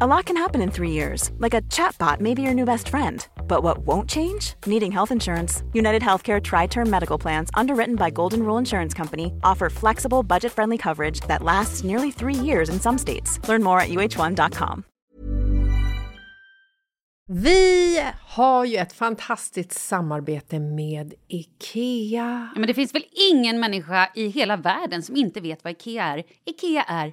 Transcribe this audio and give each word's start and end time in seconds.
A 0.00 0.06
lot 0.08 0.24
can 0.24 0.36
happen 0.36 0.60
in 0.60 0.72
three 0.72 0.90
years, 0.90 1.30
like 1.38 1.54
a 1.54 1.62
chatbot 1.70 2.18
may 2.18 2.34
be 2.34 2.42
your 2.42 2.52
new 2.52 2.64
best 2.64 2.88
friend. 2.88 3.24
But 3.46 3.62
what 3.62 3.86
won't 3.86 4.10
change? 4.10 4.54
Needing 4.66 4.90
health 4.90 5.12
insurance. 5.12 5.62
United 5.72 6.02
Healthcare 6.02 6.42
Tri 6.42 6.66
Term 6.66 6.90
Medical 6.90 7.16
Plans, 7.16 7.48
underwritten 7.54 7.94
by 7.94 8.10
Golden 8.10 8.40
Rule 8.40 8.58
Insurance 8.58 8.92
Company, 8.92 9.32
offer 9.44 9.70
flexible, 9.70 10.24
budget 10.24 10.50
friendly 10.50 10.78
coverage 10.78 11.20
that 11.28 11.44
lasts 11.44 11.84
nearly 11.84 12.10
three 12.10 12.34
years 12.34 12.68
in 12.68 12.80
some 12.80 12.98
states. 12.98 13.38
Learn 13.48 13.62
more 13.62 13.78
at 13.78 13.88
uh1.com. 13.88 14.84
Vi 17.26 18.02
har 18.20 18.64
ju 18.64 18.76
ett 18.76 18.92
fantastiskt 18.92 19.72
samarbete 19.72 20.60
med 20.60 21.14
IKEA. 21.28 22.48
Ja, 22.54 22.60
men 22.60 22.66
det 22.66 22.74
finns 22.74 22.94
väl 22.94 23.04
ingen 23.30 23.60
människa 23.60 24.10
i 24.14 24.28
hela 24.28 24.56
världen 24.56 25.02
som 25.02 25.16
inte 25.16 25.40
vet 25.40 25.64
vad 25.64 25.72
Ikea 25.72 26.04
är. 26.04 26.22
Ikea 26.44 26.82
är 26.82 27.12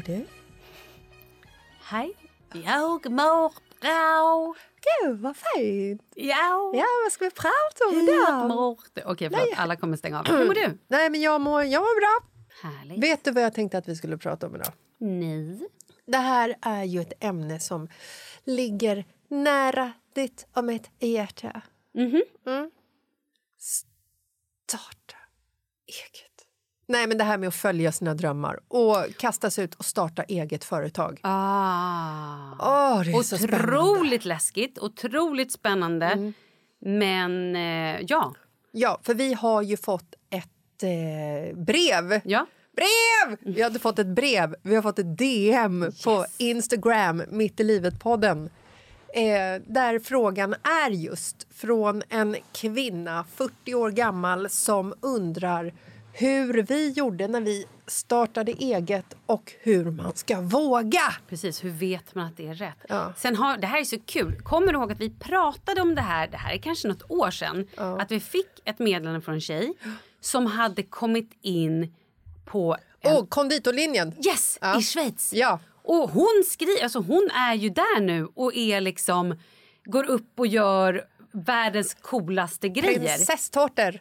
Mår 0.00 0.14
du? 0.14 0.26
Hej! 1.82 2.14
Jag 2.52 3.10
mår 3.10 3.52
bra! 3.80 4.54
Gud, 5.02 5.20
vad 5.20 5.36
fint! 5.36 6.02
Ja! 6.14 6.72
Ja, 6.74 6.86
vad 7.04 7.12
ska 7.12 7.24
vi 7.24 7.30
prata 7.30 7.88
om 7.90 8.00
idag? 8.00 8.48
mår 8.48 8.78
du? 8.94 9.02
Okej, 9.04 9.30
förlåt. 9.30 9.58
Alla 9.58 9.76
kommer 9.76 9.96
stänga 9.96 10.18
av. 10.18 10.26
Hur 10.28 10.46
mår 10.46 10.54
du? 10.54 10.78
Nej, 10.88 11.10
men 11.10 11.20
jag 11.20 11.40
mår, 11.40 11.62
jag 11.62 11.80
mår 11.80 12.00
bra. 12.00 12.30
Härligt. 12.62 13.04
Vet 13.04 13.24
du 13.24 13.30
vad 13.30 13.42
jag 13.42 13.54
tänkte 13.54 13.78
att 13.78 13.88
vi 13.88 13.96
skulle 13.96 14.18
prata 14.18 14.46
om 14.46 14.54
idag? 14.54 14.72
Nej. 14.98 15.68
Det 16.06 16.18
här 16.18 16.56
är 16.62 16.84
ju 16.84 17.00
ett 17.00 17.24
ämne 17.24 17.60
som 17.60 17.88
ligger 18.44 19.04
nära 19.28 19.92
ditt 20.14 20.46
och 20.54 20.64
mitt 20.64 20.90
hjärta. 20.98 21.62
Mhm. 21.94 22.22
Mm. 22.46 22.70
Starta 23.58 25.16
eget. 25.86 26.29
Nej, 26.90 27.06
men 27.06 27.18
det 27.18 27.24
här 27.24 27.38
med 27.38 27.48
att 27.48 27.54
följa 27.54 27.92
sina 27.92 28.14
drömmar 28.14 28.58
och 28.68 28.96
kasta 29.18 29.50
sig 29.50 29.64
ut 29.64 29.74
och 29.74 29.84
starta 29.84 30.22
eget 30.22 30.64
företag. 30.64 31.20
Ah. 31.22 32.52
Åh, 32.58 33.02
det 33.04 33.10
är 33.10 33.22
så 33.22 33.36
spännande. 33.36 33.66
Mm. 33.66 33.78
Otroligt 33.78 34.24
läskigt, 34.24 34.78
otroligt 34.78 35.52
spännande. 35.52 36.32
Men 36.80 37.56
eh, 37.56 38.00
ja. 38.08 38.34
Ja, 38.72 39.00
för 39.02 39.14
vi 39.14 39.34
har 39.34 39.62
ju 39.62 39.76
fått 39.76 40.14
ett 40.30 40.82
eh, 40.82 41.56
brev. 41.56 42.20
ja. 42.24 42.46
Brev! 42.76 43.54
Vi 43.54 43.62
hade 43.62 43.78
fått 43.78 43.98
ett 43.98 44.06
brev. 44.06 44.54
Vi 44.62 44.74
har 44.74 44.82
fått 44.82 44.98
ett 44.98 45.18
DM 45.18 45.92
på 46.04 46.26
Instagram, 46.38 47.22
Mitt 47.28 47.60
i 47.60 47.64
livet-podden. 47.64 48.50
Eh, 49.14 49.62
där 49.66 49.98
frågan 49.98 50.54
är 50.84 50.90
just 50.90 51.46
från 51.54 52.02
en 52.08 52.36
kvinna, 52.52 53.24
40 53.34 53.74
år 53.74 53.90
gammal 53.90 54.50
som 54.50 54.94
undrar 55.00 55.72
hur 56.12 56.62
vi 56.62 56.90
gjorde 56.90 57.28
när 57.28 57.40
vi 57.40 57.66
startade 57.86 58.52
eget 58.52 59.14
och 59.26 59.52
hur 59.60 59.90
man 59.90 60.12
ska 60.14 60.40
våga. 60.40 61.14
Precis, 61.28 61.64
hur 61.64 61.70
vet 61.70 62.14
man 62.14 62.26
att 62.26 62.36
det 62.36 62.46
är 62.48 62.54
rätt? 62.54 62.76
Ja. 62.88 63.12
Sen 63.16 63.36
har, 63.36 63.56
det 63.56 63.66
här 63.66 63.80
är 63.80 63.84
så 63.84 63.98
kul. 64.06 64.40
Kommer 64.42 64.66
du 64.72 64.78
ihåg 64.78 64.92
att 64.92 65.00
vi 65.00 65.10
pratade 65.10 65.80
om 65.80 65.94
det 65.94 66.00
här, 66.02 66.28
det 66.28 66.36
här 66.36 66.54
är 66.54 66.58
kanske 66.58 66.88
något 66.88 67.10
år 67.10 67.30
sedan, 67.30 67.68
att 67.76 68.10
vi 68.10 68.20
fick 68.20 68.48
ett 68.64 68.78
meddelande 68.78 69.20
från 69.20 69.34
en 69.34 69.40
tjej 69.40 69.72
som 70.20 70.46
hade 70.46 70.82
kommit 70.82 71.30
in 71.42 71.94
på 72.44 72.76
en, 73.00 73.16
Och 73.16 73.30
konditorlinjen. 73.30 74.14
yes, 74.26 74.58
Ja. 74.60 74.78
i 74.78 74.82
Schweiz. 74.82 75.32
Ja. 75.34 75.60
Och 75.82 76.10
hon 76.10 76.44
skriver, 76.50 76.82
alltså 76.82 76.98
hon 76.98 77.30
är 77.34 77.54
ju 77.54 77.68
där 77.68 78.00
nu 78.00 78.28
och 78.34 78.56
är 78.56 78.80
liksom, 78.80 79.38
går 79.84 80.04
upp 80.04 80.32
och 80.40 80.46
gör 80.46 81.04
världens 81.32 81.94
coolaste 81.94 82.68
grejer. 82.68 82.98
Prinsesstårtor. 83.16 84.00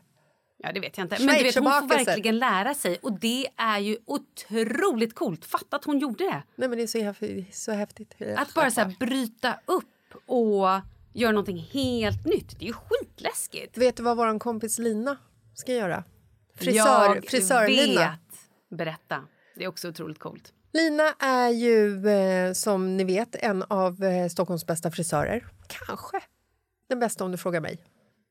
Ja, 0.63 0.71
det 0.71 0.79
vet 0.79 0.97
jag 0.97 1.06
inte. 1.06 1.23
Men 1.23 1.38
du 1.38 1.44
vet, 1.44 1.56
hon 1.56 1.63
får 1.63 1.88
verkligen 1.88 2.39
lära 2.39 2.73
sig 2.73 3.00
och 3.01 3.19
det 3.19 3.47
är 3.57 3.79
ju 3.79 3.97
otroligt 4.06 5.15
coolt. 5.15 5.45
Fatta 5.45 5.75
att 5.75 5.85
hon 5.85 6.00
gjorde 6.00 6.23
det. 6.23 6.44
Nej, 6.56 6.69
men 6.69 6.77
det 6.77 6.83
är 6.83 6.88
så 6.88 7.03
häftigt. 7.03 7.56
Så 7.56 7.71
häftigt. 7.71 8.15
Att 8.38 8.53
bara 8.53 8.71
så 8.71 8.81
här, 8.81 8.95
bryta 9.00 9.59
upp 9.65 9.85
och 10.25 10.67
göra 11.13 11.31
någonting 11.31 11.57
helt 11.57 12.25
nytt. 12.25 12.59
Det 12.59 12.65
är 12.65 12.67
ju 12.67 12.73
skitläskigt. 12.73 13.77
Vet 13.77 13.97
du 13.97 14.03
vad 14.03 14.17
vår 14.17 14.39
kompis 14.39 14.79
Lina 14.79 15.17
ska 15.53 15.73
göra? 15.73 16.03
Frisör, 16.56 17.15
jag 17.15 17.25
frisör-Lina. 17.27 18.01
vet. 18.01 18.77
Berätta. 18.77 19.23
Det 19.55 19.63
är 19.63 19.67
också 19.67 19.89
otroligt 19.89 20.19
coolt. 20.19 20.53
Lina 20.73 21.13
är 21.19 21.50
ju 21.50 22.09
eh, 22.09 22.53
som 22.53 22.97
ni 22.97 23.03
vet 23.03 23.35
en 23.35 23.63
av 23.63 24.03
eh, 24.03 24.27
Stockholms 24.27 24.65
bästa 24.65 24.91
frisörer. 24.91 25.45
Kanske 25.67 26.19
den 26.89 27.00
bästa 27.00 27.23
om 27.23 27.31
du 27.31 27.38
frågar 27.38 27.62
mig. 27.62 27.79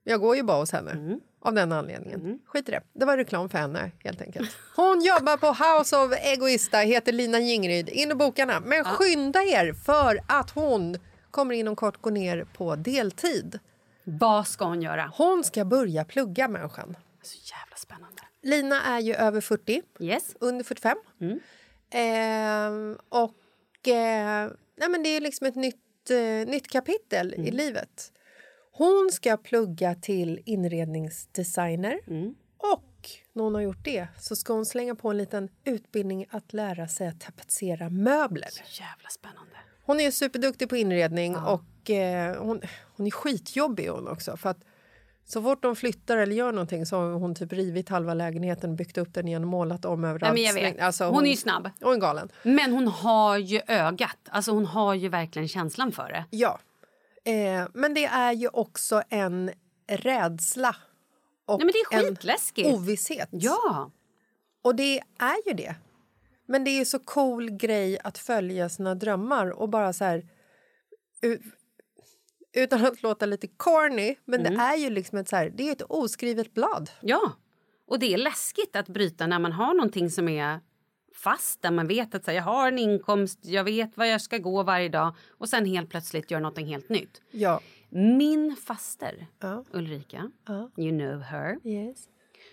Jag 0.08 0.20
går 0.20 0.37
ju 0.37 0.43
bara 0.43 0.58
hos 0.58 0.72
henne 0.72 1.19
av 1.40 1.55
den 1.55 1.72
anledningen. 1.72 2.38
Skit 2.46 2.69
i 2.69 2.72
det. 2.72 2.82
Det 2.93 3.05
var 3.05 3.16
reklam 3.16 3.49
för 3.49 3.58
henne 3.58 3.90
helt 4.05 4.20
enkelt. 4.22 4.50
Hon 4.76 5.02
jobbar 5.02 5.37
på 5.37 5.46
House 5.46 5.96
of 5.96 6.12
Egoista, 6.12 6.78
heter 6.78 7.12
Lina 7.12 7.38
Jingryd. 7.38 7.88
In 7.88 8.10
och 8.12 8.19
bokarna. 8.19 8.60
Men 8.60 8.84
skynda 8.84 9.43
er 9.43 9.72
för 9.72 10.19
att 10.28 10.50
hon 10.50 10.96
kommer 11.31 11.55
inom 11.55 11.76
kort 11.76 12.00
gå 12.00 12.10
ner 12.10 12.44
på 12.44 12.76
deltid. 12.76 13.58
Vad 14.05 14.46
ska 14.49 14.64
hon 14.64 14.82
göra? 14.82 15.12
Hon 15.16 15.44
ska 15.44 15.64
börja 15.64 16.05
plugga 16.05 16.49
människan. 16.49 16.96
Så 17.22 17.38
jävla 17.55 17.76
spännande. 17.76 18.22
Lina 18.43 18.82
är 18.82 19.00
ju 19.00 19.14
över 19.14 19.40
40 19.40 19.82
Yes. 20.00 20.37
under 20.40 20.64
45. 20.64 20.96
Ehm, 21.90 22.96
och 23.08 23.88
eh, 23.88 24.50
nej, 24.76 24.88
men 24.88 25.02
det 25.02 25.08
är 25.08 25.20
liksom 25.20 25.46
ett 25.46 25.55
nytt, 25.55 26.10
eh, 26.10 26.50
nytt 26.50 26.69
kapitel 26.69 27.34
i 27.34 27.50
livet. 27.50 28.12
Hon 28.78 29.08
ska 29.12 29.36
plugga 29.36 29.94
till 29.94 30.40
inredningsdesigner. 30.44 32.00
Och 32.58 33.10
när 33.32 33.42
hon 33.44 33.54
har 33.54 33.62
gjort 33.62 33.84
det 33.84 34.08
så 34.19 34.36
ska 34.36 34.52
hon 34.52 34.66
slänga 34.66 34.94
på 34.94 35.10
en 35.10 35.19
liten 35.19 35.48
utbildning 35.64 36.26
att 36.30 36.52
lära 36.52 36.88
sig 36.88 37.08
att 37.08 37.20
tapetsera 37.20 37.90
möbler. 37.90 38.48
Så 38.48 38.62
jävla 38.82 39.08
spännande. 39.10 39.56
Hon 39.84 40.00
är 40.00 40.10
superduktig 40.10 40.69
på 40.69 40.76
inredning 40.76 41.36
och 41.36 41.90
eh, 41.90 42.42
hon, 42.42 42.60
hon 42.96 43.06
är 43.06 43.10
skitjobbig 43.10 43.88
hon 43.88 44.08
också. 44.08 44.36
För 44.36 44.50
att 44.50 44.64
så 45.24 45.42
fort 45.42 45.62
de 45.62 45.76
flyttar 45.76 46.16
eller 46.16 46.36
gör 46.36 46.52
någonting 46.52 46.86
så 46.86 46.96
har 46.96 47.12
hon 47.12 47.34
typ 47.34 47.52
rivit 47.52 47.88
halva 47.88 48.14
lägenheten, 48.14 48.76
byggt 48.76 48.98
upp 48.98 49.14
den 49.14 49.28
igen 49.28 49.42
och 49.42 49.48
målat 49.48 49.84
om 49.84 50.04
överallt. 50.04 50.34
Nej, 50.34 50.52
men 50.52 50.62
jag 50.62 50.72
vet. 50.72 50.81
Alltså, 50.82 51.04
Hon 51.04 51.26
är 51.26 51.31
ju 51.31 51.36
snabb. 51.36 51.70
Hon 51.81 51.94
är 51.94 52.00
galen. 52.00 52.28
Men 52.42 52.72
hon 52.72 52.88
har 52.88 53.36
ju 53.36 53.60
ögat. 53.66 54.19
Alltså 54.28 54.50
hon 54.50 54.66
har 54.66 54.94
ju 54.94 55.08
verkligen 55.08 55.48
känslan 55.48 55.92
för 55.92 56.08
det. 56.08 56.24
Ja. 56.31 56.58
Eh, 57.28 57.69
men 57.75 57.94
det 57.94 58.04
är 58.04 58.32
ju 58.32 58.48
också 58.48 59.02
en 59.08 59.50
rädsla 59.88 60.76
och 61.46 61.58
Nej, 61.58 61.64
men 61.64 61.72
det 61.72 61.96
är 61.96 62.66
en 62.66 62.75
ovisshet. 62.75 63.28
Ja. 63.32 63.90
Och 64.62 64.75
det 64.75 64.98
är 65.19 65.48
ju 65.48 65.52
det. 65.52 65.75
Men 66.48 66.64
det 66.64 66.70
är 66.70 66.84
så 66.84 66.98
cool 66.98 67.50
grej 67.50 67.98
att 68.04 68.19
följa 68.19 68.69
sina 68.69 68.94
drömmar 68.94 69.50
och 69.50 69.69
bara 69.69 69.92
så 69.92 70.04
här... 70.04 70.26
Utan 72.56 72.86
att 72.86 73.02
låta 73.02 73.26
lite 73.26 73.46
corny, 73.46 74.16
men 74.24 74.40
Mm. 74.40 74.54
det 74.54 74.60
är 74.62 74.76
ju 74.76 74.90
liksom 74.90 75.19
ett, 75.19 75.28
så 75.28 75.36
här, 75.36 75.50
det 75.50 75.69
är 75.69 75.72
ett 75.72 75.82
oskrivet 75.82 76.54
blad. 76.54 76.90
Ja. 77.00 77.32
Och 77.86 77.98
det 77.98 78.14
är 78.14 78.19
läskigt 78.19 78.76
att 78.76 78.88
bryta 78.88 79.26
när 79.26 79.38
man 79.38 79.52
har 79.52 79.74
någonting 79.74 80.10
som 80.10 80.28
är 80.28 80.60
fast 81.23 81.62
där 81.62 81.70
man 81.70 81.87
vet 81.87 82.15
att 82.15 82.25
så 82.25 82.31
här, 82.31 82.37
jag 82.38 82.44
har 82.44 82.69
en 82.69 82.79
inkomst, 82.79 83.38
jag 83.43 83.65
vet 83.65 83.97
var 83.97 84.05
jag 84.05 84.20
ska 84.20 84.38
gå 84.38 84.62
varje 84.62 84.88
dag 84.88 85.15
och 85.31 85.49
sen 85.49 85.65
helt 85.67 85.91
plötsligt 85.91 86.31
gör 86.31 86.41
någonting 86.41 86.67
helt 86.67 86.88
nytt. 86.88 87.23
Ja. 87.31 87.61
Min 87.91 88.56
faster 88.56 89.26
Ja. 89.41 89.65
Ulrika, 89.73 90.31
Ja. 90.49 90.70
you 90.76 90.99
know 90.99 91.20
her. 91.20 91.59
Yes. 91.65 92.09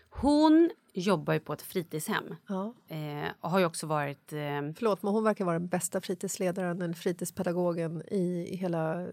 Hon 0.10 0.70
jobbar 0.94 1.34
ju 1.34 1.40
på 1.40 1.54
ett 1.54 1.62
fritidshem 1.62 2.36
Ja. 2.48 2.74
eh, 2.88 3.30
och 3.40 3.50
har 3.50 3.60
ju 3.60 3.66
också 3.66 3.88
varit 3.88 4.34
eh, 4.34 4.40
Förlåt, 4.78 5.04
men 5.04 5.14
hon 5.14 5.24
verkar 5.24 5.46
vara 5.46 5.60
den 5.60 5.68
bästa 5.68 6.02
fritidsledaren 6.02 6.82
eller 6.82 6.94
fritidspedagogen 6.94 8.02
i, 8.12 8.48
i 8.52 8.56
hela 8.56 9.08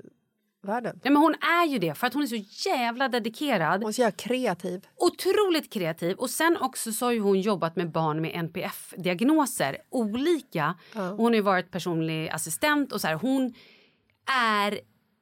världen. 0.62 1.00
Ja, 1.02 1.10
men 1.10 1.22
hon 1.22 1.34
är 1.34 1.66
ju 1.66 1.78
det, 1.78 1.94
för 1.94 2.06
att 2.06 2.14
hon 2.14 2.22
är 2.22 2.26
så 2.26 2.68
jävla 2.70 3.08
dedikerad. 3.08 3.82
Hon 3.82 3.88
är 3.88 3.92
så 3.92 4.00
jävla 4.00 4.16
kreativ. 4.16 4.86
Otroligt 4.96 5.72
kreativ. 5.72 6.16
Och 6.16 6.30
sen 6.30 6.56
också 6.60 6.92
så 6.92 7.06
har 7.06 7.20
hon 7.20 7.40
jobbat 7.40 7.76
med 7.76 7.90
barn 7.90 8.20
med 8.20 8.30
NPF-diagnoser. 8.34 9.76
Olika. 9.90 10.74
Och 10.94 11.16
hon 11.16 11.34
har 11.34 11.40
varit 11.40 11.70
personlig 11.70 12.28
assistent 12.28 12.92
och 12.92 13.00
så 13.00 13.06
här. 13.06 13.14
Hon 13.14 13.54
är... 14.26 14.80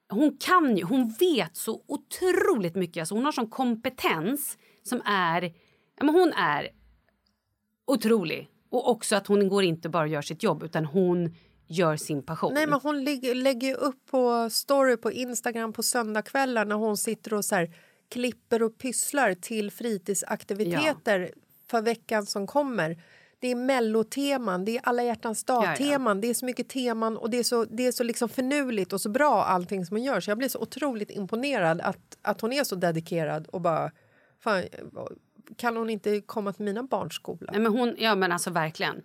Hon 0.08 0.36
kan 0.40 0.76
ju, 0.76 0.84
hon 0.84 1.14
vet 1.20 1.56
så 1.56 1.82
otroligt 1.88 2.74
mycket. 2.74 3.00
Alltså 3.00 3.14
hon 3.14 3.24
har 3.24 3.32
sån 3.32 3.50
kompetens 3.50 4.58
som 4.82 5.02
är... 5.04 5.42
Ja, 5.96 6.04
men 6.04 6.14
hon 6.14 6.32
är 6.32 6.68
otrolig. 7.86 8.48
Och 8.70 8.90
också 8.90 9.16
att 9.16 9.26
hon 9.26 9.48
går 9.48 9.62
inte 9.62 9.88
bara 9.88 10.02
och 10.02 10.08
gör 10.08 10.22
sitt 10.22 10.42
jobb 10.42 10.62
utan 10.62 10.84
hon 10.84 11.34
gör 11.70 11.96
sin 11.96 12.22
passion. 12.22 12.54
Nej, 12.54 12.66
men 12.66 12.80
hon 12.82 13.04
lägger, 13.04 13.68
ju 13.68 13.74
upp 13.74 14.06
på 14.10 14.50
story 14.50 14.96
på 14.96 15.12
Instagram 15.12 15.72
på 15.72 15.82
söndagskvällar 15.82 16.64
när 16.64 16.76
hon 16.76 16.96
sitter 16.96 17.34
och 17.34 17.44
så 17.44 17.54
här, 17.54 17.74
klipper 18.08 18.62
och 18.62 18.78
pysslar 18.78 19.34
till 19.34 19.70
fritidsaktiviteter 19.70 21.32
för 21.70 21.82
veckan 21.82 22.26
som 22.26 22.46
kommer. 22.46 23.02
Det 23.38 23.48
är 23.48 23.54
melloteman, 23.54 24.64
det 24.64 24.76
är 24.76 24.80
alla 24.84 25.02
hjärtans 25.02 25.44
dag-teman. 25.44 26.20
Det 26.20 26.30
är 26.30 26.34
så 26.34 26.44
mycket 26.44 26.68
teman 26.68 27.16
och 27.16 27.30
det 27.30 27.38
är 27.38 27.42
så, 27.42 27.64
det 27.64 27.86
är 27.86 27.92
så 27.92 28.04
liksom 28.04 28.28
förnuligt 28.28 28.92
och 28.92 29.00
så 29.00 29.08
bra 29.08 29.44
allting 29.44 29.86
som 29.86 29.96
hon 29.96 30.04
gör. 30.04 30.20
Så 30.20 30.30
jag 30.30 30.38
blir 30.38 30.48
så 30.48 30.58
otroligt 30.58 31.10
imponerad 31.10 31.80
att, 31.80 32.18
att 32.22 32.40
hon 32.40 32.52
är 32.52 32.64
så 32.64 32.74
dedikerad 32.74 33.46
och 33.46 33.60
bara... 33.60 33.90
Fan, 34.40 34.64
kan 35.56 35.76
hon 35.76 35.90
inte 35.90 36.20
komma 36.20 36.52
till 36.52 36.64
mina 36.64 36.82
barns 36.82 37.14
skola? 37.14 37.52
Nej, 37.52 37.60
men 37.60 37.72
hon, 37.72 37.94
ja 37.98 38.14
men 38.14 38.32
alltså 38.32 38.50
verkligen. 38.50 39.02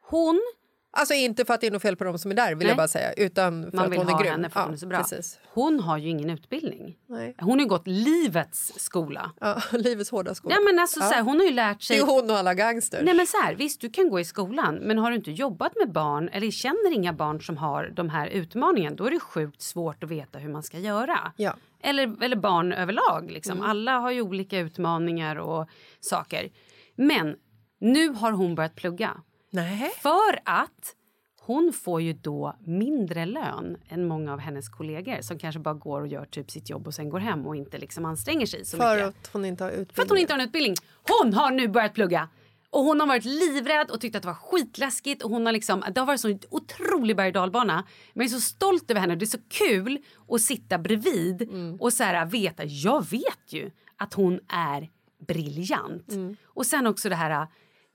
Hon 0.00 0.40
Alltså 0.90 1.14
inte 1.14 1.44
för 1.44 1.54
att 1.54 1.60
det 1.60 1.66
är 1.66 1.70
något 1.70 1.82
fel 1.82 1.96
på 1.96 2.04
dem 2.04 2.18
som 2.18 2.30
är 2.30 2.34
där 2.34 2.48
vill 2.48 2.58
Nej. 2.58 2.66
jag 2.66 2.76
bara 2.76 2.88
säga. 2.88 3.12
Utan 3.12 3.70
för 3.70 3.76
Man 3.76 3.84
att 3.86 3.92
vill 3.92 3.98
hon 3.98 4.08
är 4.08 4.12
ha 4.12 4.20
grym. 4.20 4.30
henne 4.32 4.50
för 4.50 4.60
att 4.60 4.66
hon 4.66 4.74
är 4.74 4.78
så 4.78 4.86
bra. 4.86 4.98
Precis. 4.98 5.38
Hon 5.54 5.80
har 5.80 5.98
ju 5.98 6.08
ingen 6.08 6.30
utbildning. 6.30 6.96
Nej. 7.06 7.34
Hon 7.38 7.58
har 7.58 7.66
gått 7.66 7.86
livets 7.86 8.72
skola. 8.76 9.30
Ja, 9.40 9.62
livets 9.72 10.10
hårda 10.10 10.34
skola. 10.34 10.54
Ja, 10.54 10.60
men 10.60 10.78
alltså, 10.78 11.00
så 11.00 11.06
här, 11.06 11.22
hon 11.22 11.36
har 11.38 11.46
ju 11.46 11.52
lärt 11.52 11.78
Det 11.78 11.84
sig... 11.84 11.98
är 11.98 12.06
hon 12.06 12.30
och 12.30 12.36
alla 12.36 12.54
gangsters. 12.54 13.00
Nej, 13.04 13.14
men 13.14 13.26
så 13.26 13.36
här, 13.42 13.54
visst, 13.54 13.80
du 13.80 13.90
kan 13.90 14.10
gå 14.10 14.20
i 14.20 14.24
skolan, 14.24 14.74
men 14.74 14.98
har 14.98 15.10
du 15.10 15.16
inte 15.16 15.30
jobbat 15.30 15.72
med 15.76 15.92
barn 15.92 16.28
eller 16.28 16.50
känner 16.50 16.92
inga 16.94 17.12
barn 17.12 17.40
som 17.42 17.56
har 17.56 17.92
de 17.94 18.08
här 18.08 18.26
utmaningarna, 18.26 18.96
då 18.96 19.06
är 19.06 19.10
det 19.10 19.20
sjukt 19.20 19.62
svårt 19.62 20.04
att 20.04 20.10
veta 20.10 20.38
hur 20.38 20.48
man 20.52 20.62
ska 20.62 20.78
göra. 20.78 21.32
Ja. 21.36 21.54
Eller, 21.82 22.24
eller 22.24 22.36
barn 22.36 22.72
överlag. 22.72 23.30
Liksom. 23.30 23.62
Alla 23.62 23.98
har 23.98 24.10
ju 24.10 24.22
olika 24.22 24.58
utmaningar 24.58 25.36
och 25.36 25.68
saker. 26.00 26.50
Men 26.96 27.36
nu 27.80 28.08
har 28.08 28.32
hon 28.32 28.54
börjat 28.54 28.74
plugga. 28.74 29.10
Nej. 29.50 29.90
För 30.02 30.40
att 30.44 30.94
hon 31.40 31.72
får 31.72 32.02
ju 32.02 32.12
då 32.12 32.56
mindre 32.60 33.26
lön 33.26 33.76
än 33.88 34.08
många 34.08 34.32
av 34.32 34.38
hennes 34.38 34.68
kollegor 34.68 35.20
som 35.20 35.38
kanske 35.38 35.60
bara 35.60 35.74
går 35.74 36.00
och 36.00 36.06
gör 36.06 36.24
typ 36.24 36.50
sitt 36.50 36.70
jobb 36.70 36.86
och 36.86 36.94
sen 36.94 37.10
går 37.10 37.18
hem 37.18 37.46
och 37.46 37.56
inte 37.56 37.78
liksom 37.78 38.04
anstränger 38.04 38.46
sig 38.46 38.64
så 38.64 38.76
För 38.76 38.96
mycket. 38.96 39.08
att 39.08 39.30
hon 39.32 39.44
inte 39.44 39.64
har 39.64 39.70
utbildning. 39.70 39.94
För 39.94 40.02
att 40.02 40.08
hon 40.08 40.18
inte 40.18 40.32
har 40.32 40.40
en 40.40 40.46
utbildning. 40.46 40.74
Hon 41.08 41.34
har 41.34 41.50
nu 41.50 41.68
börjat 41.68 41.94
plugga! 41.94 42.28
Och 42.70 42.84
hon 42.84 43.00
har 43.00 43.06
varit 43.06 43.24
livrädd 43.24 43.90
och 43.90 44.00
tyckt 44.00 44.16
att 44.16 44.22
det 44.22 44.28
var 44.28 44.34
skitläskigt. 44.34 45.22
Och 45.22 45.30
hon 45.30 45.46
har 45.46 45.52
liksom, 45.52 45.84
det 45.94 46.00
har 46.00 46.06
varit 46.06 46.20
så 46.20 46.38
otrolig 46.50 47.16
berg. 47.16 47.32
Men 47.32 47.84
jag 48.14 48.24
är 48.24 48.28
så 48.28 48.40
stolt 48.40 48.90
över 48.90 49.00
henne. 49.00 49.16
Det 49.16 49.24
är 49.24 49.26
så 49.26 49.38
kul 49.48 49.98
att 50.28 50.40
sitta 50.40 50.78
bredvid 50.78 51.48
och 51.80 51.92
så 51.92 52.04
här, 52.04 52.26
veta. 52.26 52.64
Jag 52.64 53.10
vet 53.10 53.52
ju 53.52 53.70
att 53.96 54.14
hon 54.14 54.40
är 54.48 54.90
briljant. 55.26 56.12
Och 56.44 56.66
sen 56.66 56.86
också 56.86 57.08
det 57.08 57.14
här 57.14 57.46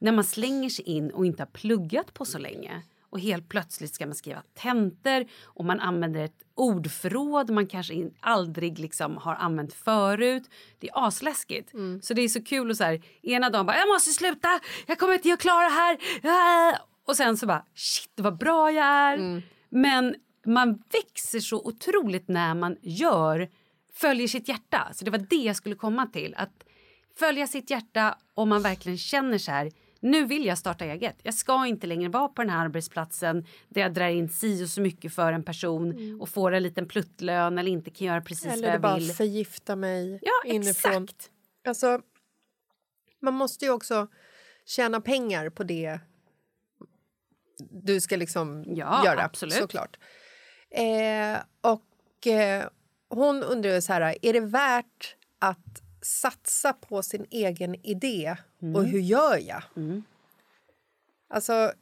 när 0.03 0.11
man 0.11 0.23
slänger 0.23 0.69
sig 0.69 0.85
in 0.85 1.11
och 1.11 1.25
inte 1.25 1.41
har 1.41 1.47
pluggat 1.47 2.13
på 2.13 2.25
så 2.25 2.37
länge. 2.37 2.81
Och 3.09 3.19
helt 3.19 3.49
plötsligt 3.49 3.93
ska 3.93 4.05
man 4.05 4.15
skriva 4.15 4.43
tentor 4.53 5.25
och 5.43 5.65
man 5.65 5.79
använder 5.79 6.23
ett 6.23 6.43
ordförråd 6.55 7.49
man 7.49 7.67
kanske 7.67 8.09
aldrig 8.19 8.79
liksom 8.79 9.17
har 9.17 9.35
använt 9.35 9.73
förut. 9.73 10.49
Det 10.79 10.89
är 10.89 11.07
asläskigt. 11.07 11.71
Så 12.01 12.13
det 12.13 12.21
är 12.21 12.27
så 12.27 12.43
kul 12.43 12.69
och 12.69 12.77
så 12.77 12.83
här, 12.83 13.01
ena 13.21 13.49
dagen 13.49 13.65
bara 13.65 13.77
jag 13.77 13.87
måste 13.87 14.11
sluta, 14.11 14.59
jag 14.87 14.99
kommer 14.99 15.13
inte 15.13 15.33
att 15.33 15.39
klara 15.39 15.63
det 15.63 15.69
här. 15.69 15.97
Ah! 16.23 16.77
Och 17.07 17.15
sen 17.15 17.37
så 17.37 17.45
bara 17.45 17.65
shit 17.75 18.13
vad 18.15 18.37
bra 18.37 18.71
jag 18.71 18.85
är. 18.85 19.17
Men 19.69 20.15
man 20.45 20.83
växer 20.91 21.39
så 21.39 21.57
otroligt 21.67 22.27
när 22.27 22.55
man 22.55 22.77
gör, 22.81 23.49
följer 23.93 24.27
sitt 24.27 24.47
hjärta. 24.47 24.89
Så 24.93 25.05
det 25.05 25.11
var 25.11 25.25
det 25.29 25.35
jag 25.35 25.55
skulle 25.55 25.75
komma 25.75 26.05
till. 26.07 26.35
Att 26.37 26.65
följa 27.19 27.47
sitt 27.47 27.69
hjärta 27.69 28.17
om 28.33 28.49
man 28.49 28.61
verkligen 28.61 28.97
känner 28.97 29.37
så 29.37 29.51
här 29.51 29.71
nu 30.03 30.25
vill 30.25 30.45
jag 30.45 30.57
starta 30.57 30.85
eget. 30.85 31.15
Jag 31.23 31.33
ska 31.33 31.65
inte 31.67 31.87
längre 31.87 32.09
vara 32.09 32.27
på 32.27 32.41
den 32.41 32.49
här 32.49 32.65
arbetsplatsen 32.65 33.45
där 33.69 33.81
jag 33.81 33.93
drar 33.93 34.07
in 34.09 34.29
si 34.29 34.65
och 34.65 34.69
så 34.69 34.81
mycket 34.81 35.13
för 35.13 35.33
en 35.33 35.43
person 35.43 36.17
och 36.21 36.29
får 36.29 36.51
en 36.51 36.63
liten 36.63 36.87
pluttlön 36.87 37.57
eller 37.57 37.71
inte 37.71 37.91
kan 37.91 38.07
göra 38.07 38.21
precis 38.21 38.45
Eller 38.53 38.63
vad 38.67 38.73
jag 38.73 38.81
bara 38.81 38.95
vill. 38.97 39.11
förgifta 39.11 39.75
mig 39.75 40.19
Ja, 40.21 40.51
inifrån. 40.53 41.03
exakt. 41.03 41.29
Alltså, 41.67 42.01
man 43.21 43.33
måste 43.33 43.65
ju 43.65 43.71
också 43.71 44.07
tjäna 44.65 45.01
pengar 45.01 45.49
på 45.49 45.63
det 45.63 45.99
du 47.71 48.01
ska 48.01 48.15
liksom 48.15 48.63
Ja, 48.67 49.05
göra. 49.05 49.23
absolut. 49.23 49.53
Såklart. 49.53 49.97
Eh, 50.71 51.37
och 51.61 52.27
eh, 52.27 52.63
hon 53.09 53.43
undrar 53.43 53.79
så 53.81 53.93
här, 53.93 54.15
är 54.21 54.33
det 54.33 54.39
värt 54.39 55.15
att 55.39 55.82
satsa 56.05 56.73
på 56.73 57.03
sin 57.03 57.25
egen 57.31 57.75
idé 57.85 58.35
Mm. 58.61 58.75
och 58.75 58.85
hur 58.85 58.99
gör 58.99 59.37
jag? 59.37 59.63
Alltså, 61.29 61.73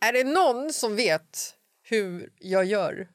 är 0.00 0.12
det 0.12 0.24
någon 0.24 0.72
som 0.72 0.96
vet 0.96 1.54
hur 1.82 2.32
jag 2.38 2.64
gör 2.64 3.08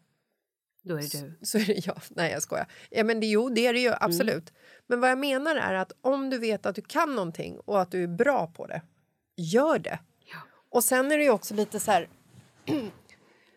Då 0.84 0.96
är 0.96 1.02
det 1.02 1.22
du. 1.22 1.40
så 1.46 1.58
är 1.58 1.66
det 1.66 1.88
jag. 1.88 2.02
Nej, 2.10 2.32
jag 2.32 2.42
skojar. 2.42 2.68
Ja, 2.90 3.04
men 3.04 3.20
det, 3.20 3.26
jo, 3.28 3.50
det 3.50 3.68
är 3.68 3.74
det 3.74 3.80
ju 3.80 3.94
absolut. 4.00 4.54
Men 4.88 5.00
vad 5.00 5.10
jag 5.10 5.18
menar 5.18 5.56
är 5.56 5.74
att 5.74 5.92
om 6.02 6.30
du 6.30 6.38
vet 6.38 6.66
att 6.66 6.76
du 6.76 6.82
kan 6.82 7.16
någonting 7.16 7.60
och 7.60 7.82
att 7.82 7.92
du 7.92 8.04
är 8.04 8.08
bra 8.08 8.48
på 8.48 8.68
det, 8.68 8.82
gör 9.38 9.80
det. 9.80 10.00
Och 10.70 10.84
sen 10.84 11.12
är 11.12 11.18
det 11.18 11.24
ju 11.24 11.30
också 11.32 11.54
lite 11.54 11.80
så 11.80 11.92
här... 11.92 12.10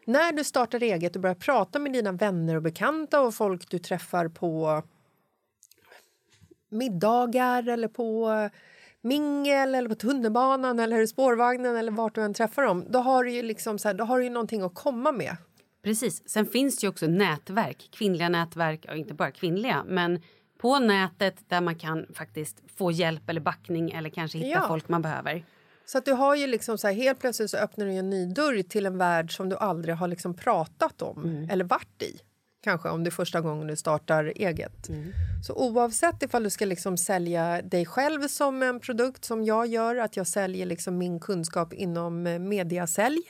när 0.06 0.32
du 0.32 0.44
startar 0.44 0.82
eget 0.82 1.16
och 1.16 1.22
börjar 1.22 1.34
prata 1.34 1.78
med 1.78 1.92
dina 1.92 2.12
vänner 2.12 2.54
och 2.54 2.62
bekanta 2.62 3.20
och 3.20 3.34
folk 3.34 3.70
du 3.70 3.78
träffar 3.78 4.28
på 4.28 4.82
middagar 6.74 7.68
eller 7.68 7.88
på 7.88 8.30
mingel 9.00 9.74
eller 9.74 9.88
på 9.88 9.94
tunnelbanan 9.94 10.78
eller 10.78 11.00
i 11.00 11.06
spårvagnen 11.06 11.76
eller 11.76 11.92
vart 11.92 12.14
du 12.14 12.22
än 12.22 12.34
träffar 12.34 12.62
dem, 12.62 12.84
då 12.88 12.98
har 12.98 13.24
du 13.24 13.30
ju 13.32 13.42
liksom 13.42 13.78
så 13.78 13.88
här, 13.88 13.94
då 13.94 14.04
har 14.04 14.18
du 14.18 14.24
ju 14.24 14.30
någonting 14.30 14.62
att 14.62 14.74
komma 14.74 15.12
med. 15.12 15.36
Precis. 15.82 16.28
Sen 16.28 16.46
finns 16.46 16.76
det 16.76 16.84
ju 16.84 16.88
också 16.90 17.06
nätverk, 17.06 17.88
kvinnliga 17.92 18.28
nätverk, 18.28 18.86
och 18.90 18.96
inte 18.96 19.14
bara 19.14 19.30
kvinnliga, 19.30 19.84
men 19.86 20.20
på 20.58 20.78
nätet 20.78 21.36
där 21.48 21.60
man 21.60 21.74
kan 21.74 22.06
faktiskt 22.14 22.62
få 22.76 22.90
hjälp 22.90 23.30
eller 23.30 23.40
backning 23.40 23.90
eller 23.90 24.10
kanske 24.10 24.38
hitta 24.38 24.48
Ja. 24.50 24.64
folk 24.68 24.88
man 24.88 25.02
behöver. 25.02 25.44
Så 25.86 25.98
att 25.98 26.04
du 26.04 26.12
har 26.12 26.34
ju 26.34 26.46
liksom 26.46 26.78
så 26.78 26.86
här, 26.86 26.94
helt 26.94 27.18
plötsligt 27.20 27.50
så 27.50 27.56
öppnar 27.56 27.86
du 27.86 27.92
en 27.92 28.10
ny 28.10 28.26
dörr 28.26 28.62
till 28.62 28.86
en 28.86 28.98
värld 28.98 29.36
som 29.36 29.48
du 29.48 29.56
aldrig 29.56 29.94
har 29.94 30.08
liksom 30.08 30.34
pratat 30.36 31.02
om 31.02 31.48
eller 31.50 31.64
varit 31.64 32.02
i. 32.02 32.20
Kanske 32.64 32.88
om 32.88 33.04
det 33.04 33.08
är 33.08 33.12
första 33.12 33.40
gången 33.40 33.66
du 33.66 33.76
startar 33.76 34.32
eget. 34.36 34.88
Så 35.46 35.54
oavsett 35.54 36.22
ifall 36.22 36.42
du 36.42 36.50
ska 36.50 36.64
liksom 36.64 36.96
sälja 36.96 37.62
dig 37.62 37.86
själv 37.86 38.28
som 38.28 38.62
en 38.62 38.80
produkt 38.80 39.24
som 39.24 39.44
jag 39.44 39.66
gör, 39.66 39.96
att 39.96 40.16
jag 40.16 40.26
säljer 40.26 40.66
liksom 40.66 40.98
min 40.98 41.20
kunskap 41.20 41.72
inom 41.72 42.26
eh, 42.26 42.38
mediasälj. 42.38 43.22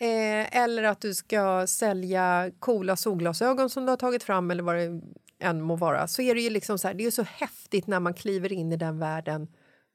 Eh, 0.00 0.62
eller 0.62 0.82
att 0.82 1.00
du 1.00 1.14
ska 1.14 1.66
sälja 1.66 2.50
coola 2.58 2.96
solglasögon 2.96 3.70
som 3.70 3.84
du 3.86 3.92
har 3.92 3.96
tagit 3.96 4.22
fram 4.22 4.50
eller 4.50 4.62
vad 4.62 4.76
det 4.76 5.00
än 5.40 5.60
må 5.60 5.76
vara. 5.76 6.06
Så 6.06 6.22
är 6.22 6.34
det 6.34 6.40
ju 6.40 6.50
liksom 6.50 6.78
så 6.78 6.88
här, 6.88 6.94
det 6.94 7.06
är 7.06 7.10
så 7.10 7.22
häftigt 7.22 7.86
när 7.86 8.00
man 8.00 8.14
kliver 8.14 8.52
in 8.52 8.72
i 8.72 8.76
den 8.76 8.98
världen 8.98 9.48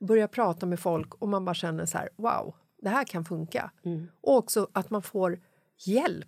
börjar 0.07 0.27
prata 0.27 0.65
med 0.65 0.79
folk 0.79 1.15
och 1.15 1.29
man 1.29 1.45
bara 1.45 1.55
känner 1.55 1.85
så 1.85 1.97
här, 1.97 2.09
wow, 2.15 2.55
det 2.81 2.89
här 2.89 3.03
kan 3.03 3.25
funka. 3.25 3.71
Och 4.21 4.37
också 4.37 4.67
att 4.73 4.89
man 4.89 5.01
får 5.01 5.39
hjälp 5.85 6.27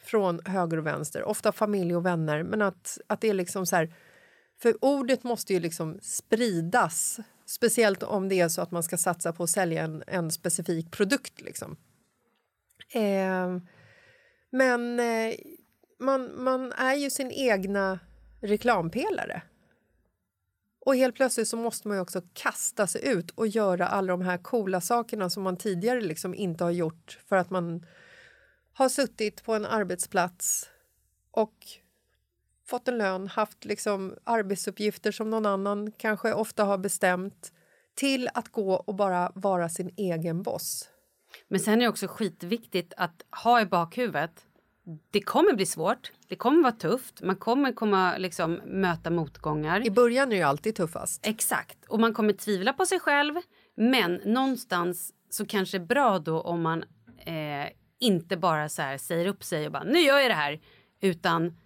från 0.00 0.40
höger 0.44 0.76
och 0.76 0.86
vänster, 0.86 1.24
ofta 1.24 1.52
familj 1.52 1.96
och 1.96 2.06
vänner. 2.06 2.42
Men 2.42 2.62
att, 2.62 2.98
att 3.06 3.20
det 3.20 3.28
är 3.28 3.34
liksom 3.34 3.66
så 3.66 3.76
här, 3.76 3.94
för 4.62 4.84
ordet 4.84 5.24
måste 5.24 5.52
ju 5.52 5.60
liksom 5.60 5.98
spridas. 6.02 7.20
Speciellt 7.46 8.02
om 8.02 8.28
det 8.28 8.40
är 8.40 8.48
så 8.48 8.62
att 8.62 8.70
man 8.70 8.82
ska 8.82 8.96
satsa 8.96 9.32
på 9.32 9.42
att 9.42 9.50
sälja 9.50 9.82
en, 9.82 10.02
en 10.06 10.30
specifik 10.30 10.90
produkt. 10.90 11.40
Liksom. 11.40 11.76
Eh, 12.92 13.58
men 14.50 15.00
eh, 15.00 15.34
man, 16.00 16.44
man 16.44 16.72
är 16.72 16.94
ju 16.94 17.10
sin 17.10 17.30
egna 17.30 17.98
reklampelare. 18.40 19.42
Och 20.80 20.96
helt 20.96 21.14
plötsligt 21.14 21.48
så 21.48 21.56
måste 21.56 21.88
man 21.88 21.96
ju 21.96 22.00
också 22.00 22.22
kasta 22.32 22.86
sig 22.86 23.08
ut 23.08 23.30
och 23.30 23.46
göra 23.46 23.88
alla 23.88 24.12
de 24.12 24.20
här 24.20 24.38
coola 24.38 24.80
sakerna 24.80 25.30
som 25.30 25.42
man 25.42 25.56
tidigare 25.56 26.00
liksom 26.00 26.34
inte 26.34 26.64
har 26.64 26.70
gjort 26.70 27.18
för 27.28 27.36
att 27.36 27.50
man 27.50 27.86
har 28.78 28.88
suttit 28.88 29.44
på 29.44 29.54
en 29.54 29.66
arbetsplats 29.66 30.68
och 31.30 31.54
fått 32.66 32.88
en 32.88 32.98
lön, 32.98 33.28
haft 33.28 33.64
liksom 33.64 34.14
arbetsuppgifter 34.24 35.12
som 35.12 35.30
någon 35.30 35.46
annan 35.46 35.92
kanske 35.92 36.32
ofta 36.32 36.64
har 36.64 36.78
bestämt 36.78 37.52
till 37.94 38.28
att 38.34 38.48
gå 38.48 38.74
och 38.74 38.94
bara 38.94 39.32
vara 39.34 39.68
sin 39.68 39.90
egen 39.96 40.42
boss. 40.42 40.88
Men 41.48 41.60
sen 41.60 41.74
är 41.74 41.78
det 41.78 41.88
också 41.88 42.06
skitviktigt 42.08 42.92
att 42.96 43.22
ha 43.44 43.60
i 43.60 43.66
bakhuvudet 43.66 44.44
det 45.10 45.20
kommer 45.20 45.52
bli 45.52 45.66
svårt, 45.66 46.12
det 46.28 46.36
kommer 46.36 46.62
vara 46.62 46.72
tufft, 46.72 47.22
man 47.22 47.36
kommer 47.36 47.72
komma 47.72 48.16
liksom 48.18 48.52
möta 48.54 49.10
motgångar. 49.10 49.86
I 49.86 49.90
början 49.90 50.32
är 50.32 50.36
det 50.36 50.42
alltid 50.42 50.74
tuffast. 50.74 51.26
Exakt, 51.26 51.84
och 51.84 52.00
man 52.00 52.14
kommer 52.14 52.32
tvivla 52.32 52.72
på 52.72 52.86
sig 52.86 53.00
själv. 53.00 53.34
Men 53.74 54.14
någonstans 54.24 55.12
så 55.30 55.46
kanske 55.46 55.78
det 55.78 55.84
är 55.84 55.86
bra 55.86 56.18
då 56.18 56.40
om 56.40 56.62
man 56.62 56.84
eh, 57.18 57.68
inte 58.00 58.36
bara 58.36 58.68
så 58.68 58.82
här 58.82 58.98
säger 58.98 59.26
upp 59.26 59.44
sig 59.44 59.66
och 59.66 59.72
bara 59.72 59.82
nu 59.84 59.98
gör 59.98 60.18
jag 60.18 60.30
det 60.30 60.34
här. 60.34 60.60
Utan 61.00 61.56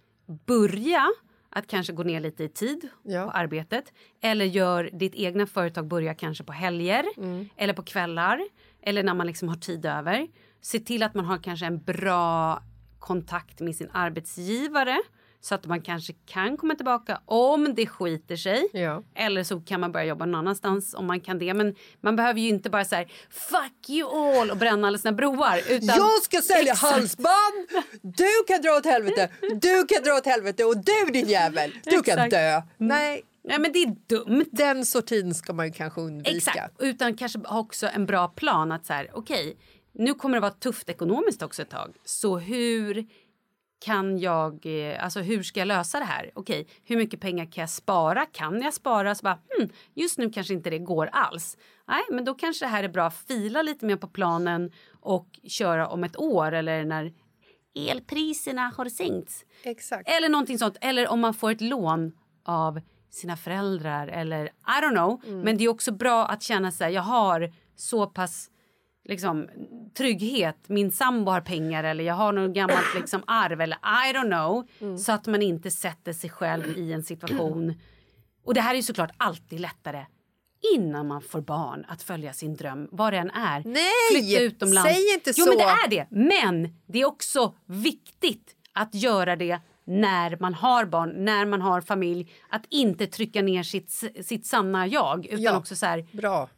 börja 0.45 1.09
att 1.49 1.67
kanske 1.67 1.93
gå 1.93 2.03
ner 2.03 2.19
lite 2.19 2.43
i 2.43 2.49
tid 2.49 2.89
Ja. 3.03 3.25
på 3.25 3.31
arbetet. 3.31 3.93
Eller 4.21 4.45
gör 4.45 4.89
ditt 4.93 5.15
egna 5.15 5.45
företag 5.45 5.87
börja 5.87 6.13
kanske 6.13 6.43
på 6.43 6.53
helger 6.53 7.05
Mm. 7.17 7.49
eller 7.57 7.73
på 7.73 7.83
kvällar. 7.83 8.39
Eller 8.81 9.03
när 9.03 9.13
man 9.13 9.27
liksom 9.27 9.49
har 9.49 9.55
tid 9.55 9.85
över. 9.85 10.27
Se 10.61 10.79
till 10.79 11.03
att 11.03 11.13
man 11.13 11.25
har 11.25 11.37
kanske 11.37 11.65
en 11.65 11.83
bra 11.83 12.63
kontakt 12.99 13.59
med 13.59 13.75
sin 13.75 13.89
arbetsgivare. 13.93 15.01
Så 15.45 15.55
att 15.55 15.65
man 15.65 15.81
kanske 15.81 16.13
kan 16.25 16.57
komma 16.57 16.75
tillbaka 16.75 17.21
om 17.25 17.73
det 17.75 17.87
skiter 17.87 18.35
sig. 18.35 18.67
Ja. 18.73 19.03
Eller 19.15 19.43
så 19.43 19.59
kan 19.59 19.79
man 19.79 19.91
börja 19.91 20.05
jobba 20.05 20.25
någon 20.25 20.35
annanstans 20.35 20.93
om 20.93 21.05
man 21.05 21.19
kan 21.19 21.39
det. 21.39 21.53
Men 21.53 21.75
man 22.01 22.15
behöver 22.15 22.39
ju 22.39 22.49
inte 22.49 22.69
bara 22.69 22.85
så 22.85 22.95
här 22.95 23.11
fuck 23.29 23.89
you 23.89 24.09
all 24.39 24.51
och 24.51 24.57
bränna 24.57 24.87
alla 24.87 24.97
sina 24.97 25.11
broar. 25.11 25.61
Utan, 25.69 25.87
Jag 25.97 26.21
ska 26.23 26.41
sälja 26.41 26.71
Exakt. 26.73 26.93
halsband! 26.93 27.67
Du 28.01 28.43
kan 28.47 28.61
dra 28.61 28.71
åt 28.71 28.85
helvete! 28.85 29.29
Du 29.61 29.85
kan 29.85 30.03
dra 30.03 30.13
åt 30.13 30.25
helvete! 30.25 30.65
Och 30.65 30.77
du 30.77 31.11
din 31.11 31.27
jävel! 31.27 31.71
Du 31.83 32.01
kan 32.01 32.13
Exakt. 32.13 32.31
dö! 32.31 32.61
Nej, 32.77 33.21
Nej 33.43 33.59
men 33.59 33.71
det 33.71 33.79
är 33.79 33.95
dumt. 34.07 34.45
den 34.51 34.85
sortin 34.85 35.33
ska 35.33 35.53
man 35.53 35.71
kanske 35.71 36.01
undvika. 36.01 36.37
Exakt. 36.37 36.75
Utan 36.81 37.17
kanske 37.17 37.39
ha 37.45 37.59
också 37.59 37.87
en 37.93 38.05
bra 38.05 38.27
plan 38.27 38.71
att 38.71 38.85
så 38.85 38.93
här 38.93 39.09
okej 39.13 39.57
nu 39.95 40.13
kommer 40.13 40.37
det 40.37 40.41
vara 40.41 40.51
tufft 40.51 40.89
ekonomiskt 40.89 41.41
också 41.43 41.61
ett 41.61 41.69
tag. 41.69 41.95
Så 42.05 42.37
hur 42.37 43.05
kan 43.83 44.19
jag, 44.19 44.65
eh, 44.65 45.03
alltså 45.03 45.19
hur 45.19 45.43
ska 45.43 45.59
jag 45.59 45.67
lösa 45.67 45.99
det 45.99 46.05
här? 46.05 46.31
Okej, 46.35 46.67
hur 46.83 46.97
mycket 46.97 47.19
pengar 47.19 47.45
kan 47.45 47.61
jag 47.61 47.69
spara? 47.69 48.25
Kan 48.25 48.61
jag 48.61 48.73
spara? 48.73 49.15
Så 49.15 49.23
bara, 49.23 49.39
hmm, 49.57 49.69
just 49.93 50.17
nu 50.17 50.29
kanske 50.29 50.53
inte 50.53 50.69
det 50.69 50.79
går 50.79 51.09
alls. 51.11 51.57
Nej, 51.87 52.01
men 52.11 52.25
då 52.25 52.33
kanske 52.33 52.65
det 52.65 52.69
här 52.69 52.83
är 52.83 52.87
bra 52.87 53.05
att 53.05 53.17
fila 53.27 53.61
lite 53.61 53.85
mer 53.85 53.95
på 53.95 54.07
planen 54.07 54.71
och 55.01 55.39
köra 55.47 55.87
om 55.87 56.03
ett 56.03 56.17
år 56.17 56.51
eller 56.51 56.85
när 56.85 57.13
elpriserna 57.75 58.71
har 58.77 58.89
sänkts. 58.89 59.45
Exakt. 59.63 60.09
Eller 60.09 60.29
någonting 60.29 60.57
sånt. 60.59 60.77
Eller 60.81 61.07
om 61.07 61.19
man 61.19 61.33
får 61.33 61.51
ett 61.51 61.61
lån 61.61 62.11
av 62.45 62.81
sina 63.09 63.37
föräldrar 63.37 64.07
eller 64.07 64.45
I 64.45 64.81
don't 64.83 64.91
know. 64.91 65.21
Men 65.43 65.57
det 65.57 65.63
är 65.63 65.69
också 65.69 65.91
bra 65.91 66.25
att 66.25 66.43
känna 66.43 66.71
sig 66.71 66.93
jag 66.93 67.01
har 67.01 67.53
så 67.75 68.07
pass 68.07 68.49
liksom, 69.05 69.49
trygghet. 69.97 70.57
Min 70.67 70.91
sambo 70.91 71.31
har 71.31 71.41
pengar 71.41 71.83
eller 71.83 72.03
jag 72.03 72.13
har 72.13 72.33
något 72.33 72.55
gammalt 72.55 72.95
liksom, 72.95 73.23
arv 73.27 73.61
eller 73.61 73.77
I 73.77 74.13
don't 74.13 74.27
know. 74.79 74.97
Så 74.97 75.11
att 75.11 75.27
man 75.27 75.41
inte 75.41 75.71
sätter 75.71 76.13
sig 76.13 76.29
själv 76.29 76.77
i 76.77 76.93
en 76.93 77.03
situation. 77.03 77.73
Och 78.45 78.53
det 78.53 78.61
här 78.61 78.71
är 78.71 78.75
ju 78.75 78.83
såklart 78.83 79.11
alltid 79.17 79.59
lättare 79.59 80.05
innan 80.75 81.07
man 81.07 81.21
får 81.21 81.41
barn 81.41 81.85
att 81.87 82.03
följa 82.03 82.33
sin 82.33 82.55
dröm, 82.55 82.87
vad 82.91 83.13
det 83.13 83.17
än 83.17 83.31
är. 83.31 83.63
Nej! 83.65 83.91
Flytta 84.11 84.41
utomlands. 84.41 84.89
Säg 84.93 85.13
inte 85.13 85.33
jo, 85.35 85.45
så. 85.45 85.49
men 85.49 85.57
det 85.57 85.63
är 85.63 85.89
det. 85.89 86.07
Men 86.09 86.75
det 86.87 87.01
är 87.01 87.05
också 87.05 87.53
viktigt 87.65 88.55
att 88.73 88.95
göra 88.95 89.35
det 89.35 89.59
när 89.85 90.37
man 90.39 90.53
har 90.53 90.85
barn, 90.85 91.25
när 91.25 91.45
man 91.45 91.61
har 91.61 91.81
familj. 91.81 92.31
Att 92.49 92.65
inte 92.69 93.07
trycka 93.07 93.41
ner 93.41 93.63
sitt, 93.63 94.03
sitt 94.25 94.45
sanna 94.45 94.87
jag. 94.87 95.25
Utan 95.25 95.41
Ja. 95.41 95.57
också 95.57 95.75
så 95.75 95.85
här, 95.85 96.05
Bra. 96.11 96.49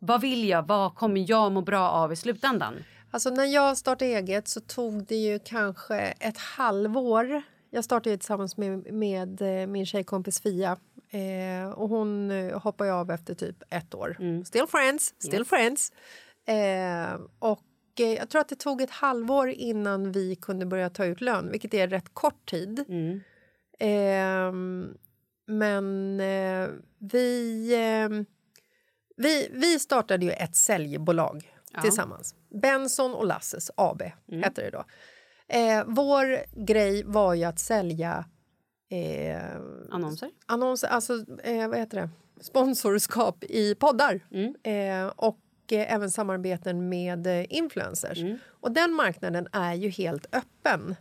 Vad 0.00 0.20
vill 0.20 0.48
jag? 0.48 0.66
Vad 0.66 0.94
kommer 0.94 1.30
jag 1.30 1.52
må 1.52 1.60
bra 1.60 1.90
av 1.90 2.12
i 2.12 2.16
slutändan? 2.16 2.74
Alltså 3.10 3.30
när 3.30 3.44
jag 3.44 3.76
startade 3.76 4.10
eget 4.10 4.48
så 4.48 4.60
tog 4.60 5.04
det 5.06 5.16
ju 5.16 5.38
kanske 5.38 5.96
ett 5.98 6.38
halvår. 6.38 7.42
Jag 7.70 7.84
startade 7.84 8.16
tillsammans 8.16 8.56
med, 8.56 8.92
med 8.92 9.42
eh, 9.42 9.66
min 9.66 9.86
tjejkompis 9.86 10.40
Fia. 10.40 10.76
Eh, 11.10 11.70
och 11.70 11.88
hon 11.88 12.30
eh, 12.30 12.60
hoppade 12.60 12.94
av 12.94 13.10
efter 13.10 13.34
typ 13.34 13.56
ett 13.70 13.94
år. 13.94 14.16
Still 14.44 14.66
friends, 14.68 15.14
still 15.18 15.44
friends. 15.44 15.92
Eh, 16.46 17.20
och 17.38 17.60
eh, 18.00 18.12
jag 18.14 18.28
tror 18.30 18.40
att 18.40 18.48
det 18.48 18.56
tog 18.56 18.82
ett 18.82 18.90
halvår 18.90 19.48
innan 19.48 20.12
vi 20.12 20.36
kunde 20.36 20.66
börja 20.66 20.90
ta 20.90 21.04
ut 21.04 21.20
lön, 21.20 21.50
vilket 21.50 21.74
är 21.74 21.88
rätt 21.88 22.14
kort 22.14 22.50
tid. 22.50 22.84
Ehm, 23.78 24.94
men 25.46 26.20
eh, 26.20 26.68
vi, 26.98 27.72
eh, 27.74 28.08
vi, 29.22 29.48
vi 29.52 29.78
startade 29.78 30.26
ju 30.26 30.32
ett 30.32 30.56
säljbolag 30.56 31.54
tillsammans. 31.82 32.34
Benson 32.62 33.14
och 33.14 33.26
Lasses 33.26 33.70
AB 33.74 34.02
hette 34.32 34.62
det 34.62 34.70
då. 34.70 34.84
Eh, 35.48 35.84
vår 35.86 36.38
grej 36.66 37.02
var 37.06 37.34
ju 37.34 37.44
att 37.44 37.58
sälja 37.58 38.24
eh, 38.90 39.60
Annonser? 39.90 40.30
annonser, 40.46 40.88
alltså 40.88 41.24
eh, 41.42 41.68
vad 41.68 41.78
heter 41.78 42.00
det? 42.00 42.10
sponsorskap 42.40 43.44
i 43.44 43.74
poddar. 43.74 44.20
Eh, 44.62 45.06
och 45.16 45.40
eh, 45.72 45.94
även 45.94 46.10
samarbeten 46.10 46.88
med 46.88 47.26
eh, 47.26 47.46
influencers. 47.48 48.18
Och 48.48 48.72
den 48.72 48.92
marknaden 48.92 49.48
är 49.52 49.74
ju 49.74 49.88
helt 49.88 50.26
öppen. 50.34 50.96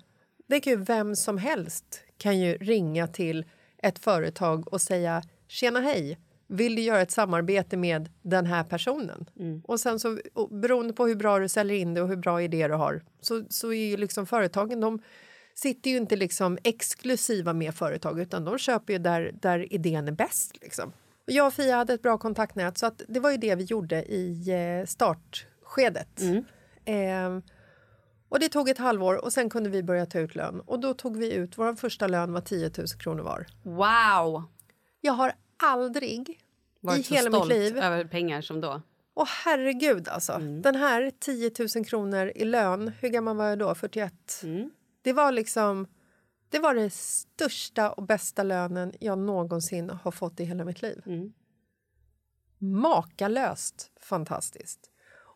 Det 0.48 0.60
kan 0.60 0.74
ju 0.74 0.80
vem 0.80 1.16
som 1.16 1.38
helst 1.38 2.02
kan 2.18 2.40
ju 2.40 2.58
ringa 2.58 3.08
till 3.08 3.46
ett 3.78 4.00
företag 4.00 4.74
och 4.74 4.82
säga 4.82 5.24
tjena 5.48 5.80
hej, 5.80 6.18
vill 6.50 6.76
du 6.76 6.82
göra 6.82 7.02
ett 7.02 7.12
samarbete 7.12 7.78
med 7.78 8.10
den 8.22 8.46
här 8.46 8.64
personen? 8.64 9.30
Och 9.64 9.80
sen 9.80 10.00
så 10.00 10.20
och 10.34 10.50
beroende 10.50 10.94
på 10.94 11.08
hur 11.08 11.16
bra 11.16 11.40
du 11.40 11.50
säljer 11.50 11.78
in 11.78 11.94
det 11.94 12.02
och 12.02 12.08
hur 12.08 12.16
bra 12.16 12.42
idé 12.42 12.68
du 12.68 12.74
har 12.74 13.02
så, 13.22 13.44
så 13.50 13.74
är 13.74 13.90
ju 13.90 13.98
liksom 13.98 14.26
företagen 14.26 14.80
de 14.80 15.02
sitter 15.56 15.92
ju 15.92 15.98
inte 15.98 16.16
liksom 16.16 16.58
exklusiva 16.64 17.54
med 17.54 17.76
företag 17.76 18.20
utan 18.20 18.46
de 18.46 18.58
köper 18.58 18.94
ju 18.94 19.00
där, 19.00 19.32
där 19.42 19.74
idén 19.74 20.08
är 20.08 20.12
bäst. 20.12 20.62
Liksom. 20.62 20.92
Och 21.28 21.34
jag 21.34 21.48
och 21.48 21.54
Fia 21.54 21.76
hade 21.76 21.94
ett 21.94 22.02
bra 22.02 22.18
kontaktnät 22.18 22.78
så 22.78 22.86
att 22.86 23.02
det 23.08 23.20
var 23.20 23.32
ju 23.32 23.38
det 23.38 23.56
vi 23.56 23.64
gjorde 23.64 24.04
i 24.04 24.50
eh, 24.50 24.86
startskedet. 24.86 26.22
Eh, 26.86 27.40
och 28.30 28.40
det 28.40 28.50
tog 28.50 28.70
ett 28.70 28.78
halvår 28.78 29.24
och 29.26 29.34
sen 29.34 29.50
kunde 29.50 29.70
vi 29.70 29.84
börja 29.84 30.06
ta 30.06 30.20
ut 30.20 30.36
lön. 30.36 30.60
Och 30.60 30.80
då 30.80 30.94
tog 30.94 31.18
vi 31.18 31.34
ut, 31.34 31.58
vår 31.58 31.76
första 31.76 32.08
lön 32.08 32.34
var 32.34 32.42
10 32.42 32.72
000 32.78 32.88
kronor 32.88 33.24
var. 33.24 33.46
Wow! 33.64 34.44
Jag 35.02 35.14
har 35.14 35.34
aldrig 35.60 36.40
Varit 36.82 37.12
i 37.12 37.16
hela 37.16 37.40
mitt 37.40 37.48
liv 37.48 37.78
över 37.78 38.06
pengar 38.06 38.42
som 38.42 38.62
då. 38.62 38.82
Åh 39.14 39.28
herregud 39.46 40.08
alltså. 40.08 40.38
Den 40.38 40.76
här 40.76 41.12
10 41.20 41.52
000 41.76 41.86
kronor 41.86 42.32
i 42.36 42.46
lön, 42.46 42.92
hur 43.00 43.10
gammal 43.10 43.38
var 43.38 43.46
jag 43.46 43.60
då? 43.60 43.76
41? 43.76 44.42
Det 45.02 45.14
var 45.14 45.32
liksom... 45.32 45.88
Det 46.50 46.60
var 46.60 46.76
den 46.76 46.92
största 46.92 47.92
och 47.92 48.04
bästa 48.04 48.44
lönen 48.44 48.94
jag 49.00 49.18
någonsin 49.18 49.90
har 49.90 50.12
fått 50.12 50.40
i 50.40 50.44
hela 50.44 50.66
mitt 50.66 50.82
liv. 50.82 51.02
Makalöst 52.58 53.92
fantastiskt. 54.02 54.80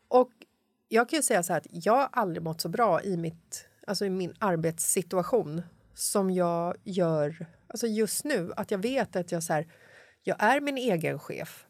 Och 0.07 0.31
jag 0.87 1.09
kan 1.09 1.17
ju 1.17 1.23
säga 1.23 1.43
så 1.43 1.53
här 1.53 1.59
att 1.59 1.67
jag 1.69 1.93
har 1.93 2.09
aldrig 2.11 2.43
mått 2.43 2.61
så 2.61 2.69
bra 2.69 3.03
i, 3.03 3.17
mitt, 3.17 3.65
alltså 3.87 4.05
i 4.05 4.09
min 4.09 4.33
arbetssituation 4.39 5.61
som 5.93 6.31
jag 6.31 6.75
gör 6.83 7.45
alltså 7.67 7.87
just 7.87 8.23
nu. 8.23 8.53
Att 8.55 8.71
jag 8.71 8.77
vet 8.77 9.15
att 9.15 9.31
jag, 9.31 9.43
så 9.43 9.53
här, 9.53 9.67
jag 10.23 10.43
är 10.43 10.61
min 10.61 10.77
egen 10.77 11.19
chef. 11.19 11.65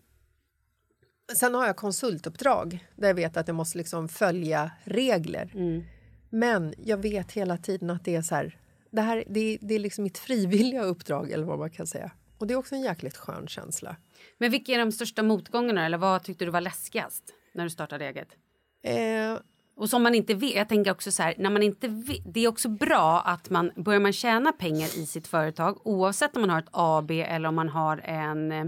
Sen 1.36 1.54
har 1.54 1.66
jag 1.66 1.76
konsultuppdrag 1.76 2.88
där 2.96 3.08
jag 3.08 3.16
vet 3.16 3.38
att 3.38 3.48
jag 3.48 3.56
måste 3.56 3.78
liksom 3.78 4.10
följa 4.10 4.72
regler. 4.84 5.52
Men 6.30 6.74
jag 6.78 6.98
vet 6.98 7.32
hela 7.32 7.58
tiden 7.58 7.90
att 7.90 8.06
det 8.06 8.16
är 8.16 8.22
så 8.22 8.36
här, 8.36 8.58
det, 8.92 9.02
här 9.02 9.24
det, 9.28 9.58
det 9.62 9.76
är 9.76 9.80
liksom 9.80 10.04
mitt 10.04 10.18
frivilliga 10.18 10.84
uppdrag 10.84 11.32
eller 11.32 11.46
vad 11.46 11.60
man 11.60 11.70
kan 11.70 11.88
säga. 11.88 12.12
Och 12.38 12.48
det 12.48 12.54
är 12.54 12.56
också 12.56 12.76
en 12.76 12.82
jäkligt 12.82 13.18
skön 13.18 13.48
känsla. 13.48 13.96
Men 14.38 14.52
vilka 14.52 14.72
är 14.72 14.80
de 14.80 14.92
största 14.92 15.24
motgångarna 15.24 15.86
eller 15.86 15.98
vad 15.98 16.24
tyckte 16.24 16.46
du 16.46 16.52
var 16.52 16.62
läskigast 16.62 17.24
när 17.54 17.64
du 17.64 17.70
startade 17.70 18.06
eget? 18.06 18.28
Eh, 18.84 19.38
Och 19.76 19.90
som 19.90 20.04
man 20.04 20.16
inte 20.16 20.34
vet, 20.34 20.56
jag 20.56 20.70
tänker 20.70 20.92
också 20.92 21.12
så 21.12 21.24
här, 21.24 21.34
när 21.38 21.50
man 21.50 21.64
inte 21.64 21.88
vet, 21.88 22.22
det 22.34 22.40
är 22.44 22.48
också 22.48 22.70
bra 22.70 23.22
att 23.26 23.50
man 23.50 23.72
börjar 23.76 24.00
man 24.00 24.14
tjäna 24.14 24.52
pengar 24.52 24.98
i 24.98 25.06
sitt 25.06 25.28
företag 25.28 25.88
oavsett 25.88 26.36
om 26.36 26.42
man 26.42 26.50
har 26.50 26.60
ett 26.60 26.70
AB 26.72 27.12
eller 27.12 27.50
om 27.50 27.56
man 27.56 27.70
har 27.70 27.98
en 27.98 28.52
eh, 28.52 28.66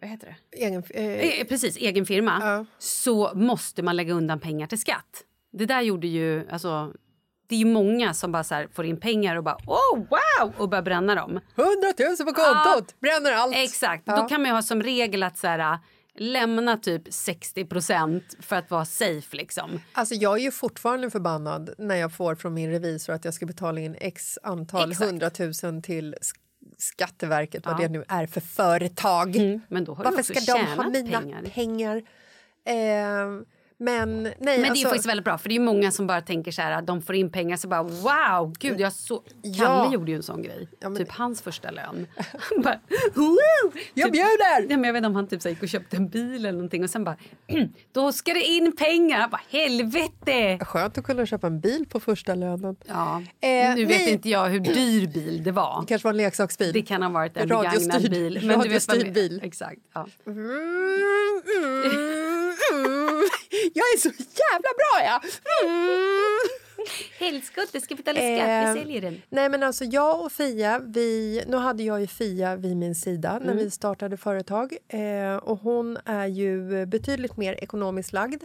vad 0.00 0.10
heter 0.10 0.36
det? 0.50 0.64
egen, 0.64 0.82
eh, 0.90 1.40
Eh, 1.40 1.46
precis, 1.46 1.76
egen 1.76 2.06
firma. 2.06 2.38
Ja. 2.40 2.64
Så 2.78 3.34
måste 3.34 3.82
man 3.82 3.96
lägga 3.96 4.12
undan 4.14 4.40
pengar 4.40 4.66
till 4.66 4.80
skatt. 4.80 5.24
Det 5.52 5.66
där 5.66 5.80
gjorde 5.80 6.06
ju, 6.06 6.48
alltså 6.50 6.92
det 7.48 7.54
är 7.54 7.58
ju 7.58 7.64
många 7.64 8.14
som 8.14 8.32
bara 8.32 8.44
här 8.50 8.68
får 8.72 8.84
in 8.84 9.00
pengar 9.00 9.36
och 9.36 9.44
bara 9.44 9.56
oh 9.66 9.96
wow 9.98 10.52
och 10.56 10.68
börjar 10.68 10.82
bränna 10.82 11.14
dem. 11.14 11.30
100 11.30 11.40
000 11.98 12.16
på 12.16 12.34
kontot! 12.42 12.94
Bränner 13.00 13.32
allt! 13.32 13.56
Exakt, 13.56 14.02
Ja. 14.06 14.16
då 14.16 14.28
kan 14.28 14.42
man 14.42 14.50
ha 14.50 14.62
som 14.62 14.82
regel 14.82 15.22
att 15.22 15.38
så 15.38 15.46
här, 15.46 15.78
lämna 16.20 16.76
typ 16.76 17.08
60% 17.08 18.20
för 18.40 18.56
att 18.56 18.70
vara 18.70 18.84
safe 18.84 19.36
liksom. 19.36 19.80
Alltså 19.92 20.14
jag 20.14 20.38
är 20.38 20.42
ju 20.42 20.50
fortfarande 20.50 21.10
förbannad 21.10 21.74
när 21.78 21.96
jag 21.96 22.12
får 22.12 22.34
från 22.34 22.54
min 22.54 22.70
revisor 22.70 23.12
att 23.12 23.24
jag 23.24 23.34
ska 23.34 23.46
betala 23.46 23.80
in 23.80 23.96
x 24.00 24.38
antal 24.42 24.90
Exakt. 24.90 25.10
hundratusen 25.10 25.82
till 25.82 26.14
sk- 26.14 26.34
Skatteverket, 26.78 27.66
vad 27.66 27.74
Ja. 27.74 27.78
det 27.78 27.88
nu 27.88 28.04
är 28.08 28.26
för 28.26 28.40
företag. 28.40 29.36
Men 29.68 29.84
då 29.84 29.94
har 29.94 30.04
du 30.04 30.10
Varför 30.10 30.22
ska 30.34 30.52
de 30.54 30.64
ha 30.66 30.88
mina 30.90 31.20
pengar. 31.20 31.42
pengar? 31.54 31.96
Eh, 32.64 33.42
men 33.80 34.22
nej, 34.22 34.34
Men 34.40 34.46
det 34.46 34.52
är 34.66 34.70
alltså, 34.70 34.88
faktiskt 34.88 35.08
väldigt 35.08 35.24
bra 35.24 35.38
för 35.38 35.48
det 35.48 35.56
är 35.56 35.60
många 35.60 35.90
som 35.90 36.06
bara 36.06 36.20
tänker 36.20 36.52
så 36.52 36.62
här 36.62 36.72
att 36.72 36.86
de 36.86 37.02
får 37.02 37.14
in 37.14 37.30
pengar 37.30 37.56
så 37.56 37.68
bara 37.68 37.82
wow, 37.82 38.54
gud 38.58 38.80
jag 38.80 38.92
så 38.92 39.16
Kalle 39.42 39.52
Ja. 39.52 39.92
gjorde 39.92 40.10
ju 40.10 40.16
en 40.16 40.22
sån 40.22 40.42
grej. 40.42 40.68
Ja, 40.80 40.88
men- 40.88 40.98
Typ 40.98 41.12
hans 41.12 41.42
första 41.42 41.70
lön. 41.70 42.06
Han 42.16 42.62
bara! 42.62 42.80
Jag 43.94 44.06
typ, 44.06 44.12
bjuder! 44.12 44.60
Ja, 44.70 44.76
men 44.76 44.84
jag 44.84 44.92
vet 44.92 44.98
inte 45.00 45.06
om 45.08 45.14
han 45.14 45.26
typ 45.28 45.42
så 45.42 45.48
gick 45.48 45.62
och 45.62 45.68
köpte 45.68 45.96
en 45.96 46.08
bil 46.08 46.34
eller 46.34 46.52
någonting 46.52 46.84
och 46.84 46.90
sen 46.90 47.04
bara 47.04 47.16
då 47.92 48.12
ska 48.12 48.32
det 48.34 48.42
in 48.44 48.76
pengar. 48.76 49.18
Han 49.20 49.30
bara 49.30 49.40
helvete! 49.50 50.58
Skönt 50.64 50.98
att 50.98 51.04
kunna 51.04 51.26
köpa 51.26 51.46
en 51.46 51.60
bil 51.60 51.86
på 51.88 52.00
första 52.00 52.34
lönen. 52.34 52.76
Ja, 52.86 53.22
Eh, 53.40 53.74
nu 53.74 53.84
vet 53.84 54.08
inte 54.08 54.28
jag 54.28 54.46
hur 54.48 54.60
dyr 54.60 55.06
bil 55.06 55.42
det 55.44 55.52
var. 55.52 55.80
Det 55.80 55.86
kanske 55.86 56.06
var 56.06 56.10
en 56.12 56.16
leksaksbil. 56.16 56.72
Det 56.72 56.82
kan 56.82 57.02
ha 57.02 57.08
varit 57.10 57.36
en 57.36 57.48
begagnad 57.48 58.10
bil. 58.10 58.34
du 58.62 58.68
vet 58.68 58.88
vad 58.88 59.12
bil. 59.12 59.40
Exakt. 59.44 59.80
Ja. 59.94 60.06
Mm, 60.26 60.38
mm, 61.56 61.82
mm. 62.74 63.22
Jag 63.74 63.84
är 63.94 63.98
så 63.98 64.08
jävla 64.08 64.70
bra, 64.78 65.04
ja! 65.04 65.20
Mm. 65.64 66.38
Helskotte, 67.18 67.80
ska 67.80 67.94
betala 67.94 68.20
Eh, 68.20 68.74
vi 68.74 68.80
säljer 68.80 69.00
den. 69.00 69.22
Nej, 69.28 69.48
men 69.48 69.62
alltså 69.62 69.84
jag 69.84 70.24
och 70.24 70.32
Fia, 70.32 70.78
vi, 70.78 71.42
nu 71.48 71.56
hade 71.56 71.82
jag 71.82 72.00
ju 72.00 72.06
Fia 72.06 72.56
vid 72.56 72.76
min 72.76 72.94
sida 72.94 73.40
när 73.44 73.54
vi 73.54 73.70
startade 73.70 74.16
företag. 74.16 74.76
Eh, 74.88 75.36
och 75.36 75.58
hon 75.58 75.98
är 76.04 76.26
ju 76.26 76.86
betydligt 76.86 77.36
mer 77.36 77.52
ekonomiskt 77.52 78.12
lagd 78.12 78.42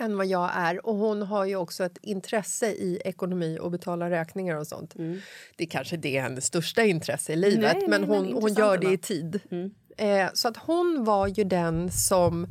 än 0.00 0.16
vad 0.16 0.26
jag 0.26 0.50
är. 0.54 0.86
Och 0.86 0.94
hon 0.94 1.22
har 1.22 1.44
ju 1.44 1.56
också 1.56 1.84
ett 1.84 1.98
intresse 2.02 2.66
i 2.66 3.00
ekonomi 3.04 3.58
och 3.60 3.70
betala 3.70 4.10
räkningar 4.10 4.56
och 4.56 4.66
sånt. 4.66 4.94
Det 5.56 5.64
är 5.64 5.68
kanske 5.68 5.96
det 5.96 6.16
är 6.16 6.22
hennes 6.22 6.44
största 6.44 6.84
intresse 6.84 7.32
i 7.32 7.36
livet, 7.36 7.76
Nej, 7.78 7.88
men 7.88 8.00
nej, 8.00 8.10
hon, 8.10 8.26
men 8.26 8.42
hon 8.42 8.54
gör 8.54 8.78
det 8.78 8.92
i 8.92 8.98
tid. 8.98 9.40
Eh, 9.96 10.28
så 10.34 10.48
att 10.48 10.56
hon 10.56 11.04
var 11.04 11.26
ju 11.26 11.44
den 11.44 11.92
som 11.92 12.46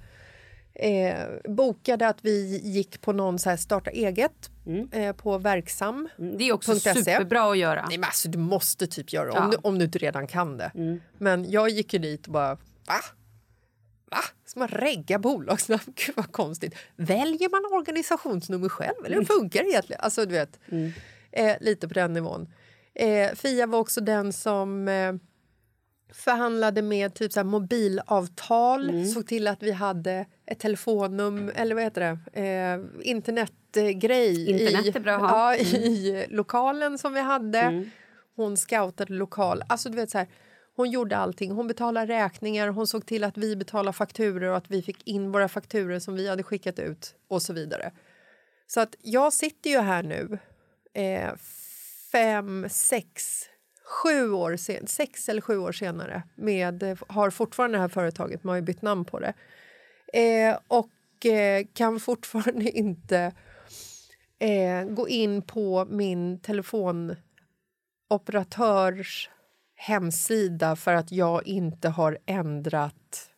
eh, 0.75 1.27
bokade 1.49 2.07
att 2.07 2.17
vi 2.25 2.61
gick 2.63 3.01
på 3.01 3.13
någon 3.13 3.39
så 3.39 3.49
här 3.49 3.57
starta 3.57 3.89
eget 3.91 4.49
eh, 4.91 5.15
på 5.15 5.38
Verksam. 5.38 6.09
Det 6.38 6.49
är 6.49 6.53
också 6.53 6.79
.se. 6.79 6.93
superbra 6.93 7.51
att 7.51 7.57
göra. 7.57 7.85
Nej, 7.89 7.97
men 7.97 8.03
alltså, 8.07 8.29
du 8.29 8.38
måste 8.38 8.88
typ 8.88 9.13
göra 9.13 9.31
Ja. 9.33 9.43
om, 9.43 9.51
du, 9.51 9.57
om 9.61 9.79
du 9.79 9.85
inte 9.85 9.97
redan 9.97 10.27
kan 10.27 10.57
det. 10.57 10.99
Men 11.17 11.51
jag 11.51 11.69
gick 11.69 11.93
ju 11.93 11.99
dit 11.99 12.25
och 12.27 12.33
bara... 12.33 12.55
Va? 12.88 12.99
Va? 14.11 14.17
Ska 14.45 14.59
man 14.59 14.67
regga 14.67 15.19
bolagsnamn? 15.19 15.81
Gud, 15.95 16.15
vad 16.15 16.31
konstigt. 16.31 16.75
Väljer 16.95 17.49
man 17.49 17.79
organisationsnummer 17.79 18.69
själv? 18.69 19.05
Eller 19.05 19.15
hur 19.17 19.25
funkar 19.25 19.63
det 19.63 19.69
egentligen? 19.69 20.01
Alltså, 20.03 20.25
du 20.25 20.31
vet, 20.31 20.59
eh, 21.31 21.55
lite 21.61 21.88
på 21.88 21.93
den 21.93 22.13
nivån. 22.13 22.49
Eh, 22.95 23.31
Fia 23.35 23.67
var 23.67 23.79
också 23.79 24.01
den 24.01 24.33
som 24.33 24.88
eh, 24.88 25.13
förhandlade 26.15 26.82
med 26.82 27.13
typ 27.13 27.34
så 27.34 27.43
mobilavtal 27.43 29.06
såg 29.06 29.28
till 29.28 29.47
att 29.47 29.63
vi 29.63 29.71
hade 29.71 30.25
ett 30.45 30.60
telefonnummer, 30.60 31.54
eller 31.56 31.75
vad 31.75 31.84
heter 31.84 32.01
det, 32.34 32.41
eh, 32.41 33.10
internetgrej 33.10 34.49
Internet 34.49 34.95
i, 34.95 35.01
ja, 35.06 35.56
i 35.56 36.25
lokalen 36.30 36.97
som 36.97 37.13
vi 37.13 37.21
hade. 37.21 37.86
Hon 38.36 38.58
scoutade 38.58 39.13
lokal. 39.13 39.63
Alltså, 39.67 39.89
du 39.89 39.95
vet, 39.95 40.12
så 40.12 40.17
här, 40.17 40.28
hon 40.75 40.89
gjorde 40.89 41.17
allting. 41.17 41.51
Hon 41.51 41.67
betalade 41.67 42.13
räkningar, 42.13 42.67
hon 42.67 42.88
såg 42.88 43.06
till 43.06 43.23
att 43.23 43.38
vi 43.38 43.56
betalade 43.56 43.93
fakturor 43.93 44.49
och 44.49 44.58
att 44.58 44.71
vi 44.71 44.82
fick 44.82 45.08
in 45.08 45.32
våra 45.32 45.47
fakturor 45.47 45.99
som 45.99 46.15
vi 46.15 46.30
hade 46.30 46.43
skickat 46.43 46.80
ut 46.80 47.15
och 47.28 47.41
så 47.41 47.54
vidare. 47.54 47.91
Så 48.67 48.80
att 48.82 48.95
jag 49.01 49.34
sitter 49.34 49.69
ju 49.69 49.80
här 49.80 50.04
nu, 50.04 50.38
eh, 50.93 51.36
fem, 52.12 52.67
sex, 52.69 53.43
sju 53.86 54.32
år 54.32 54.56
sen, 54.56 54.88
sex 54.88 55.30
eller 55.30 55.41
sju 55.41 55.58
år 55.58 55.71
senare 55.71 56.24
med, 56.36 56.98
har 57.08 57.30
fortfarande 57.30 57.78
det 57.78 57.82
här 57.82 57.88
företaget, 57.88 58.43
man 58.43 58.52
har 58.52 58.56
ju 58.56 58.62
bytt 58.62 58.82
namn 58.82 59.06
på 59.06 59.19
det. 59.19 59.34
Eh, 60.13 60.58
och 60.67 61.26
eh, 61.26 61.65
kan 61.74 62.00
fortfarande 62.00 62.71
inte 62.78 63.32
eh, 64.39 64.84
gå 64.84 65.10
in 65.10 65.41
på 65.41 65.86
min 65.89 66.39
telefonoperatörs 66.39 69.30
hemsida 69.76 70.76
för 70.76 70.93
att 70.93 71.12
jag 71.12 71.48
inte 71.48 71.89
har 71.89 72.17
ändrat 72.26 73.32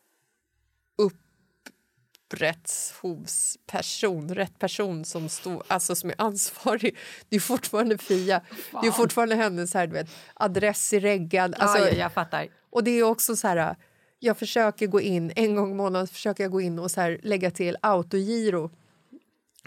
upprättshovsperson, 2.27 4.35
rätt 4.35 4.59
person 4.59 5.05
som, 5.05 5.29
stod, 5.29 5.61
alltså 5.67 5.95
som 5.95 6.09
är 6.09 6.15
ansvarig. 6.17 6.97
Det 7.29 7.35
är 7.35 7.39
fortfarande 7.39 7.97
Fia. 7.97 8.41
Det 8.81 8.87
är 8.87 8.91
fortfarande 8.91 9.35
hennes 9.35 9.73
här, 9.73 9.87
du 9.87 9.93
vet, 9.93 10.09
adress 10.33 10.93
är 10.93 10.99
reggad. 10.99 11.55
Alltså, 11.57 11.77
ja, 11.77 11.87
ja, 11.89 11.95
jag 11.97 12.13
fattar. 12.13 12.47
och 12.69 12.83
det 12.83 12.91
är 12.91 13.03
också 13.03 13.35
så 13.35 13.47
här, 13.47 13.75
jag 14.19 14.37
försöker 14.37 14.87
gå 14.87 15.01
in, 15.01 15.31
en 15.35 15.55
gång 15.55 15.71
i 15.71 15.73
månaden 15.73 16.07
försöker 16.07 16.43
jag 16.43 16.51
gå 16.51 16.61
in 16.61 16.79
och 16.79 16.91
så 16.91 17.01
här, 17.01 17.19
lägga 17.23 17.51
till 17.51 17.77
autogiro. 17.81 18.71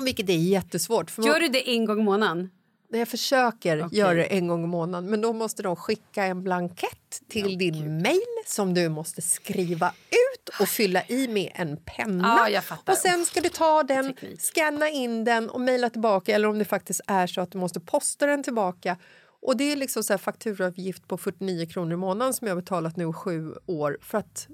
Vilket 0.05 0.29
är 0.29 0.33
jättesvårt. 0.35 1.11
För 1.11 1.23
man- 1.23 1.31
Gör 1.33 1.41
du 1.41 1.49
det 1.49 1.71
en 1.71 1.85
gång 1.85 2.01
i 2.01 2.05
månaden? 2.05 2.51
Jag 2.93 3.09
försöker 3.09 3.87
Okej. 3.87 3.99
göra 3.99 4.15
det 4.15 4.25
en 4.25 4.49
gång 4.49 4.65
i 4.65 4.67
månaden 4.67 5.11
men 5.11 5.21
då 5.21 5.33
måste 5.33 5.63
de 5.63 5.77
skicka 5.77 6.25
en 6.25 6.43
blankett 6.43 7.23
till 7.29 7.59
din 7.59 8.03
mail 8.03 8.21
som 8.47 8.75
du 8.75 8.89
måste 8.89 9.23
skriva 9.23 9.93
ut 10.11 10.61
och 10.61 10.69
fylla 10.69 11.03
i 11.09 11.29
med 11.29 11.53
en 11.55 11.77
penna. 11.77 12.61
Fattar. 12.63 12.93
och 12.93 12.99
sen 12.99 13.25
ska 13.25 13.41
du 13.41 13.49
ta 13.49 13.83
den, 13.83 14.15
scanna 14.39 14.89
in 14.89 15.25
den 15.25 15.51
och 15.51 15.61
mejla 15.61 15.91
tillbaka 15.91 16.35
eller 16.35 16.49
om 16.49 16.59
det 16.59 16.65
faktiskt 16.65 17.01
är 17.07 17.27
så 17.27 17.41
att 17.41 17.53
du 17.53 17.59
måste 17.59 17.81
posta 17.81 18.27
den 18.27 18.43
tillbaka. 18.43 18.97
Och 19.43 19.57
det 19.57 19.73
är 19.73 19.77
liksom 19.77 20.05
så 20.05 20.19
fakturaavgift 20.19 21.09
på 21.09 21.19
49 21.19 21.67
kronor 21.67 21.93
i 21.93 21.97
månaden 21.97 22.35
som 22.35 22.47
jag 22.47 22.55
har 22.55 22.61
betalat 22.61 22.97
nu 22.97 23.13
sju 23.13 23.55
år 23.67 23.99
för 24.03 24.19
att, 24.19 24.49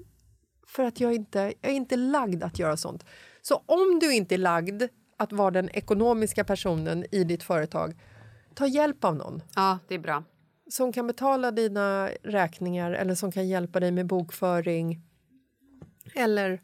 för 0.67 0.83
att 0.83 0.99
jag, 0.99 1.13
inte, 1.13 1.53
jag 1.61 1.71
är 1.71 1.75
inte 1.75 1.95
lagd 1.95 2.43
att 2.43 2.59
göra 2.59 2.77
sånt. 2.77 3.05
Så 3.41 3.63
om 3.65 3.99
du 3.99 4.13
inte 4.13 4.35
är 4.35 4.39
lagd 4.39 4.83
att 5.17 5.31
vara 5.31 5.51
den 5.51 5.69
ekonomiska 5.69 6.43
personen 6.43 7.05
i 7.11 7.23
ditt 7.23 7.43
företag, 7.43 7.93
ta 8.57 8.67
hjälp 8.67 9.03
av 9.03 9.15
någon 9.15 9.41
Ja, 9.55 9.79
det 9.87 9.95
är 9.95 9.99
bra. 9.99 10.23
som 10.69 10.93
kan 10.93 11.07
betala 11.07 11.51
dina 11.51 12.09
räkningar 12.23 12.91
eller 12.91 13.15
som 13.15 13.31
kan 13.31 13.47
hjälpa 13.47 13.79
dig 13.79 13.91
med 13.91 14.07
bokföring 14.07 15.01
eller 16.15 16.61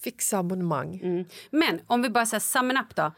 fixa 0.00 0.38
abonnemang. 0.38 1.00
Mm. 1.02 1.24
Men 1.50 1.80
om 1.86 2.02
vi 2.02 2.10
bara 2.10 2.26
säger 2.26 2.40
summen 2.40 2.76
up 2.76 2.96
då. 2.96 3.12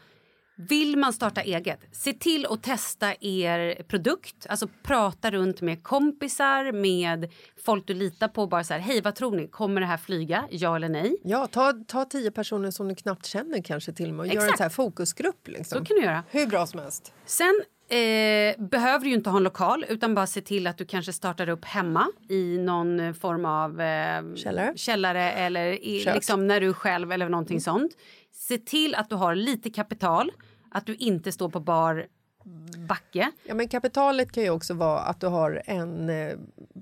Vill 0.59 0.97
man 0.97 1.13
starta 1.13 1.41
eget, 1.41 1.79
se 1.91 2.13
till 2.13 2.45
att 2.45 2.63
testa 2.63 3.13
er 3.19 3.83
produkt. 3.87 4.45
Alltså 4.49 4.67
prata 4.83 5.31
runt 5.31 5.61
med 5.61 5.83
kompisar, 5.83 6.71
med 6.71 7.31
folk 7.65 7.87
du 7.87 7.93
litar 7.93 8.27
på. 8.27 8.47
Bara 8.47 8.63
så 8.63 8.73
här, 8.73 8.79
hej 8.81 9.01
vad 9.01 9.15
tror 9.15 9.35
ni, 9.35 9.47
kommer 9.47 9.81
det 9.81 9.87
här 9.87 9.97
flyga? 9.97 10.47
Ja 10.51 10.75
eller 10.75 10.89
nej? 10.89 11.17
Ja, 11.23 11.47
ta, 11.47 11.73
ta 11.87 12.05
tio 12.05 12.31
personer 12.31 12.71
som 12.71 12.87
du 12.87 12.95
knappt 12.95 13.25
känner 13.25 13.61
kanske 13.61 13.93
till 13.93 14.19
och 14.19 14.27
gör 14.27 14.51
en 14.51 14.57
så 14.57 14.63
här 14.63 14.69
fokusgrupp. 14.69 15.47
Liksom. 15.47 15.79
Så 15.79 15.85
kan 15.85 15.97
du 15.97 16.03
göra. 16.03 16.23
Hur 16.29 16.47
bra 16.47 16.67
som 16.67 16.79
helst. 16.79 17.13
Sen 17.25 17.61
eh, 17.89 18.65
behöver 18.65 18.99
du 19.03 19.09
ju 19.09 19.15
inte 19.15 19.29
ha 19.29 19.37
en 19.37 19.43
lokal 19.43 19.85
utan 19.89 20.15
bara 20.15 20.27
se 20.27 20.41
till 20.41 20.67
att 20.67 20.77
du 20.77 20.85
kanske 20.85 21.13
startar 21.13 21.49
upp 21.49 21.65
hemma 21.65 22.07
i 22.29 22.57
någon 22.57 23.13
form 23.13 23.45
av 23.45 23.81
eh, 23.81 24.35
Källare. 24.35 24.73
källare 24.75 25.31
eller 25.31 25.65
i, 25.85 26.03
liksom 26.13 26.47
när 26.47 26.61
du 26.61 26.73
själv 26.73 27.11
eller 27.11 27.29
någonting 27.29 27.61
sånt. 27.61 27.91
Se 28.31 28.57
till 28.57 28.95
att 28.95 29.09
du 29.09 29.15
har 29.15 29.35
lite 29.35 29.69
kapital, 29.69 30.31
att 30.71 30.85
du 30.85 30.95
inte 30.95 31.31
står 31.31 31.49
på 31.49 31.59
bar 31.59 32.07
backe. 32.87 33.31
Ja, 33.43 33.55
men 33.55 33.67
kapitalet 33.67 34.31
kan 34.31 34.43
ju 34.43 34.49
också 34.49 34.73
vara 34.73 34.99
att 34.99 35.19
du 35.19 35.27
har 35.27 35.61
en 35.65 36.09
eh, 36.09 36.33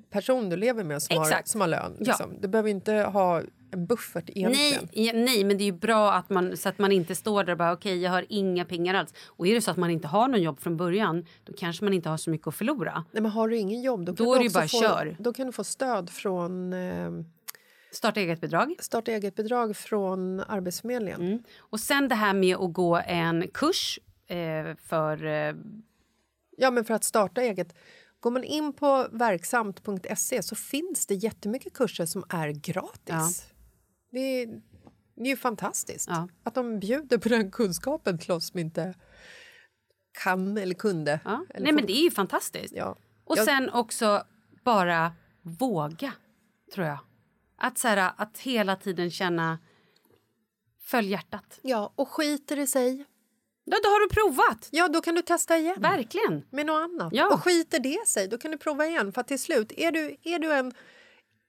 person 0.10 0.50
du 0.50 0.58
lever 0.58 0.84
med 0.84 1.02
som, 1.02 1.18
har, 1.18 1.42
som 1.46 1.62
har 1.62 1.68
lön. 1.68 1.96
Ja. 2.00 2.06
Liksom. 2.06 2.38
Du 2.42 2.48
behöver 2.48 2.70
inte 2.70 2.94
ha 2.94 3.42
en 3.72 3.86
buffert 3.86 4.30
egentligen. 4.30 4.90
Nej, 4.94 5.06
ja, 5.06 5.14
nej, 5.16 5.44
men 5.44 5.58
det 5.58 5.64
är 5.64 5.66
ju 5.66 5.72
bra 5.72 6.14
att 6.14 6.30
man, 6.30 6.58
så 6.58 6.70
att 6.70 6.80
man 6.80 6.92
inte 6.92 7.16
står 7.16 7.44
där 7.44 7.52
och 7.52 7.58
bara 7.58 7.74
okej, 7.74 8.02
jag 8.02 8.12
har 8.12 8.26
inga 8.30 8.66
pengar 8.66 8.94
alls. 8.94 9.14
Och 9.28 9.48
är 9.48 9.54
det 9.54 9.62
så 9.62 9.72
att 9.72 9.78
man 9.78 9.90
inte 9.90 10.08
har 10.08 10.28
någon 10.28 10.42
jobb 10.42 10.60
från 10.60 10.78
början, 10.78 11.26
då 11.44 11.54
kanske 11.54 11.84
man 11.84 11.94
inte 11.94 12.10
har 12.10 12.18
så 12.18 12.30
mycket 12.30 12.48
att 12.48 12.56
förlora. 12.56 13.06
Nej, 13.12 13.22
men 13.22 13.32
har 13.32 13.48
du 13.48 13.58
ingen 13.58 13.82
jobb 13.82 14.06
då 14.06 14.16
kan, 14.16 14.26
Då 14.26 14.36
du 14.36 14.42
ju 14.42 14.48
också 14.48 14.60
bara 14.60 14.68
få, 14.68 14.82
kör. 14.82 15.16
Då 15.20 15.34
kan 15.34 15.46
du 15.46 15.52
få 15.52 15.64
stöd 15.64 16.10
från 16.10 16.74
eh, 16.74 17.12
Starta 17.96 18.20
eget-bidrag. 18.20 18.76
starta 18.80 19.12
eget-bidrag 19.12 19.78
från 19.78 20.40
Arbetsförmedlingen. 20.40 21.22
Mm. 21.22 21.44
Och 21.58 21.80
sen 21.80 22.08
det 22.08 22.16
här 22.16 22.34
med 22.34 22.56
att 22.58 22.74
gå 22.74 22.96
en 23.08 23.48
kurs 23.48 24.00
eh, 24.28 24.76
för... 24.76 25.26
Eh, 25.26 25.56
Ja, 26.58 26.72
men 26.72 26.86
för 26.86 26.94
att 26.94 27.04
starta 27.04 27.42
eget. 27.42 27.76
Går 28.20 28.32
man 28.32 28.44
in 28.44 28.74
på 28.74 29.08
verksamt.se 29.12 30.44
så 30.44 30.56
finns 30.56 31.06
det 31.08 31.16
jättemycket 31.16 31.74
kurser 31.74 32.06
som 32.06 32.24
är 32.30 32.50
gratis. 32.50 33.06
Ja. 33.08 33.30
Det, 34.12 34.20
är, 34.20 34.48
det 35.16 35.22
är 35.24 35.28
ju 35.28 35.38
fantastiskt 35.38 36.08
Ja. 36.10 36.28
att 36.44 36.56
de 36.56 36.80
bjuder 36.80 37.18
på 37.18 37.30
den 37.30 37.52
kunskapen 37.52 38.18
till 38.18 38.32
oss 38.32 38.48
som 38.48 38.60
inte 38.60 38.94
kan 40.24 40.58
eller 40.58 40.76
kunde. 40.76 41.20
ja. 41.26 41.46
Eller 41.50 41.64
Nej, 41.64 41.72
får- 41.72 41.76
men 41.76 41.86
det 41.86 41.94
är 41.94 42.04
ju 42.04 42.12
fantastiskt. 42.12 42.74
Ja. 42.76 42.96
Och 43.26 43.38
Jag- 43.38 43.46
sen 43.46 43.70
också 43.70 44.24
bara 44.64 45.14
våga, 45.42 46.14
tror 46.74 46.88
jag. 46.88 47.00
Att, 47.58 47.78
så 47.78 47.88
här, 47.88 48.12
att 48.18 48.38
hela 48.40 48.76
tiden 48.76 49.12
känna... 49.12 49.60
Följ 50.82 51.10
hjärtat. 51.12 51.60
ja, 51.62 51.94
och 51.96 52.10
skiter 52.10 52.60
i 52.60 52.68
sig, 52.68 53.06
Ja, 53.68 53.78
då 53.84 53.90
har 53.90 54.00
du 54.00 54.10
provat. 54.16 54.68
ja 54.72 54.88
då 54.88 55.02
kan 55.02 55.16
du 55.16 55.22
testa 55.22 55.58
igen. 55.58 55.76
Verkligen. 55.82 56.46
med 56.50 56.66
något 56.66 56.84
annat. 56.84 57.14
Ja. 57.14 57.34
Och 57.34 57.44
skiter 57.44 57.80
det 57.80 58.08
sig, 58.08 58.28
då 58.28 58.38
kan 58.38 58.52
du 58.52 58.58
prova 58.58 58.86
igen. 58.88 59.12
För 59.14 59.24
till 59.24 59.40
slut, 59.40 59.72
är 59.78 59.92
du, 59.92 60.18
är 60.24 60.40
du 60.40 60.54
en 60.54 60.74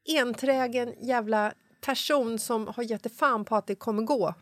enträgen 0.08 0.94
jävla 1.06 1.52
person 1.80 2.38
som 2.38 2.66
har 2.66 2.82
gett 2.82 3.02
dig 3.02 3.12
fan 3.12 3.44
på 3.44 3.56
att 3.56 3.66
det 3.66 3.74
kommer 3.74 4.02
gå, 4.02 4.34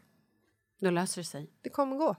Då 0.80 0.90
löser 0.90 1.20
det 1.20 1.26
sig. 1.28 1.50
det 1.62 1.70
kommer 1.70 1.96
gå. 1.96 2.16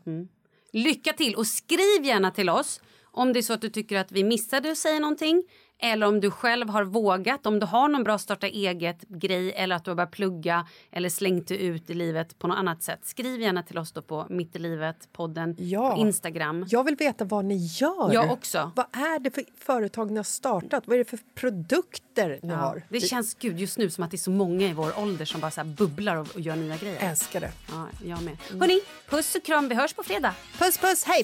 Lycka 0.72 1.14
till! 1.14 1.36
Och 1.36 1.48
skriv 1.48 2.04
gärna 2.06 2.32
till 2.32 2.50
oss 2.50 2.82
om 3.12 3.34
det 3.34 3.40
är 3.40 3.42
så 3.42 3.54
att 3.54 3.62
du 3.62 3.70
tycker 3.70 3.98
att 3.98 4.12
vi 4.12 4.24
missade 4.24 4.72
att 4.72 4.78
säga 4.78 5.00
någonting 5.00 5.44
eller 5.80 6.08
om 6.08 6.20
du 6.20 6.32
själv 6.32 6.70
har 6.70 6.84
vågat, 6.84 7.46
om 7.46 7.60
du 7.60 7.66
har 7.66 7.88
någon 7.88 8.04
bra 8.04 8.18
starta 8.18 8.48
eget-grej 8.48 9.54
eller 9.54 9.76
att 9.76 9.84
du 9.86 9.92
har 9.92 9.96
börjat 9.96 10.12
plugga 10.12 10.68
eller 10.92 11.10
slängt 11.10 11.48
dig 11.48 11.66
ut 11.66 11.90
i 11.90 11.94
livet 11.94 12.40
på 12.40 12.48
något 12.48 12.58
annat 12.58 12.84
sätt. 12.84 13.00
Skriv 13.04 13.42
gärna 13.42 13.64
till 13.64 13.78
oss 13.78 13.92
då 13.92 14.02
på 14.02 14.26
Mitt 14.30 14.56
i 14.56 14.60
livet-podden 14.60 15.56
Ja. 15.60 15.96
på 15.96 16.02
Instagram. 16.02 16.66
Jag 16.70 16.84
vill 16.84 16.96
veta 16.96 17.26
vad 17.26 17.46
ni 17.46 17.56
gör. 17.58 18.14
Jag 18.14 18.32
också. 18.32 18.72
Vad 18.76 18.86
är 18.96 19.20
det 19.20 19.32
för 19.32 19.44
företag 19.58 20.12
ni 20.12 20.18
har 20.18 20.24
startat? 20.24 20.84
Vad 20.88 20.94
är 20.94 20.98
det 21.04 21.10
för 21.10 21.20
produkter 21.36 22.40
ni 22.44 22.50
Ja, 22.54 22.56
har? 22.56 22.82
det 22.90 23.00
känns 23.00 23.36
gud 23.36 23.60
just 23.60 23.78
nu 23.78 23.90
som 23.90 24.04
att 24.04 24.12
det 24.12 24.16
är 24.16 24.20
så 24.20 24.32
många 24.32 24.68
i 24.68 24.74
vår 24.74 25.00
ålder 25.00 25.26
som 25.26 25.42
bara 25.42 25.52
så 25.52 25.64
bubblar 25.64 26.16
och, 26.16 26.28
och 26.36 26.42
gör 26.42 26.56
nya 26.56 26.78
grejer. 26.78 27.10
älskar 27.10 27.42
det. 27.42 27.52
Ja, 27.72 27.88
jag 28.06 28.24
med. 28.24 28.38
Hörni, 28.60 28.82
puss 29.10 29.36
och 29.36 29.44
kram. 29.44 29.68
Vi 29.70 29.76
hörs 29.76 29.94
på 29.94 30.04
fredag. 30.04 30.34
Puss, 30.60 30.78
puss, 30.78 31.04
hej! 31.04 31.24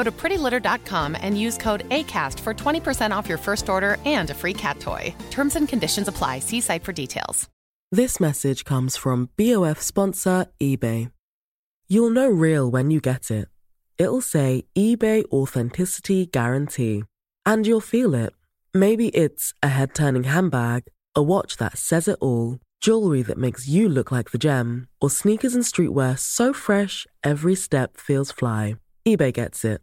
Go 0.00 0.04
to 0.04 0.12
prettylitter.com 0.12 1.14
and 1.20 1.38
use 1.38 1.58
code 1.58 1.86
ACAST 1.90 2.40
for 2.40 2.54
20% 2.54 3.14
off 3.14 3.28
your 3.28 3.36
first 3.36 3.68
order 3.68 3.98
and 4.06 4.30
a 4.30 4.34
free 4.34 4.54
cat 4.54 4.80
toy. 4.80 5.14
Terms 5.30 5.56
and 5.56 5.68
conditions 5.68 6.08
apply. 6.08 6.38
See 6.38 6.62
site 6.62 6.84
for 6.84 6.92
details. 6.92 7.50
This 7.92 8.18
message 8.18 8.64
comes 8.64 8.96
from 8.96 9.28
BOF 9.36 9.82
sponsor 9.82 10.46
eBay. 10.58 11.10
You'll 11.86 12.16
know 12.18 12.30
real 12.30 12.70
when 12.70 12.90
you 12.90 12.98
get 13.00 13.30
it. 13.30 13.48
It'll 13.98 14.22
say 14.22 14.64
eBay 14.74 15.24
Authenticity 15.30 16.24
Guarantee. 16.24 17.04
And 17.44 17.66
you'll 17.66 17.82
feel 17.94 18.14
it. 18.14 18.32
Maybe 18.72 19.08
it's 19.08 19.52
a 19.62 19.68
head 19.68 19.94
turning 19.94 20.24
handbag, 20.24 20.84
a 21.14 21.22
watch 21.22 21.58
that 21.58 21.76
says 21.76 22.08
it 22.08 22.16
all, 22.22 22.58
jewelry 22.80 23.20
that 23.24 23.36
makes 23.36 23.68
you 23.68 23.86
look 23.86 24.10
like 24.10 24.30
the 24.30 24.38
gem, 24.38 24.88
or 25.02 25.10
sneakers 25.10 25.54
and 25.54 25.64
streetwear 25.64 26.18
so 26.18 26.54
fresh 26.54 27.06
every 27.22 27.54
step 27.54 27.98
feels 27.98 28.32
fly. 28.32 28.76
eBay 29.06 29.34
gets 29.34 29.62
it. 29.62 29.82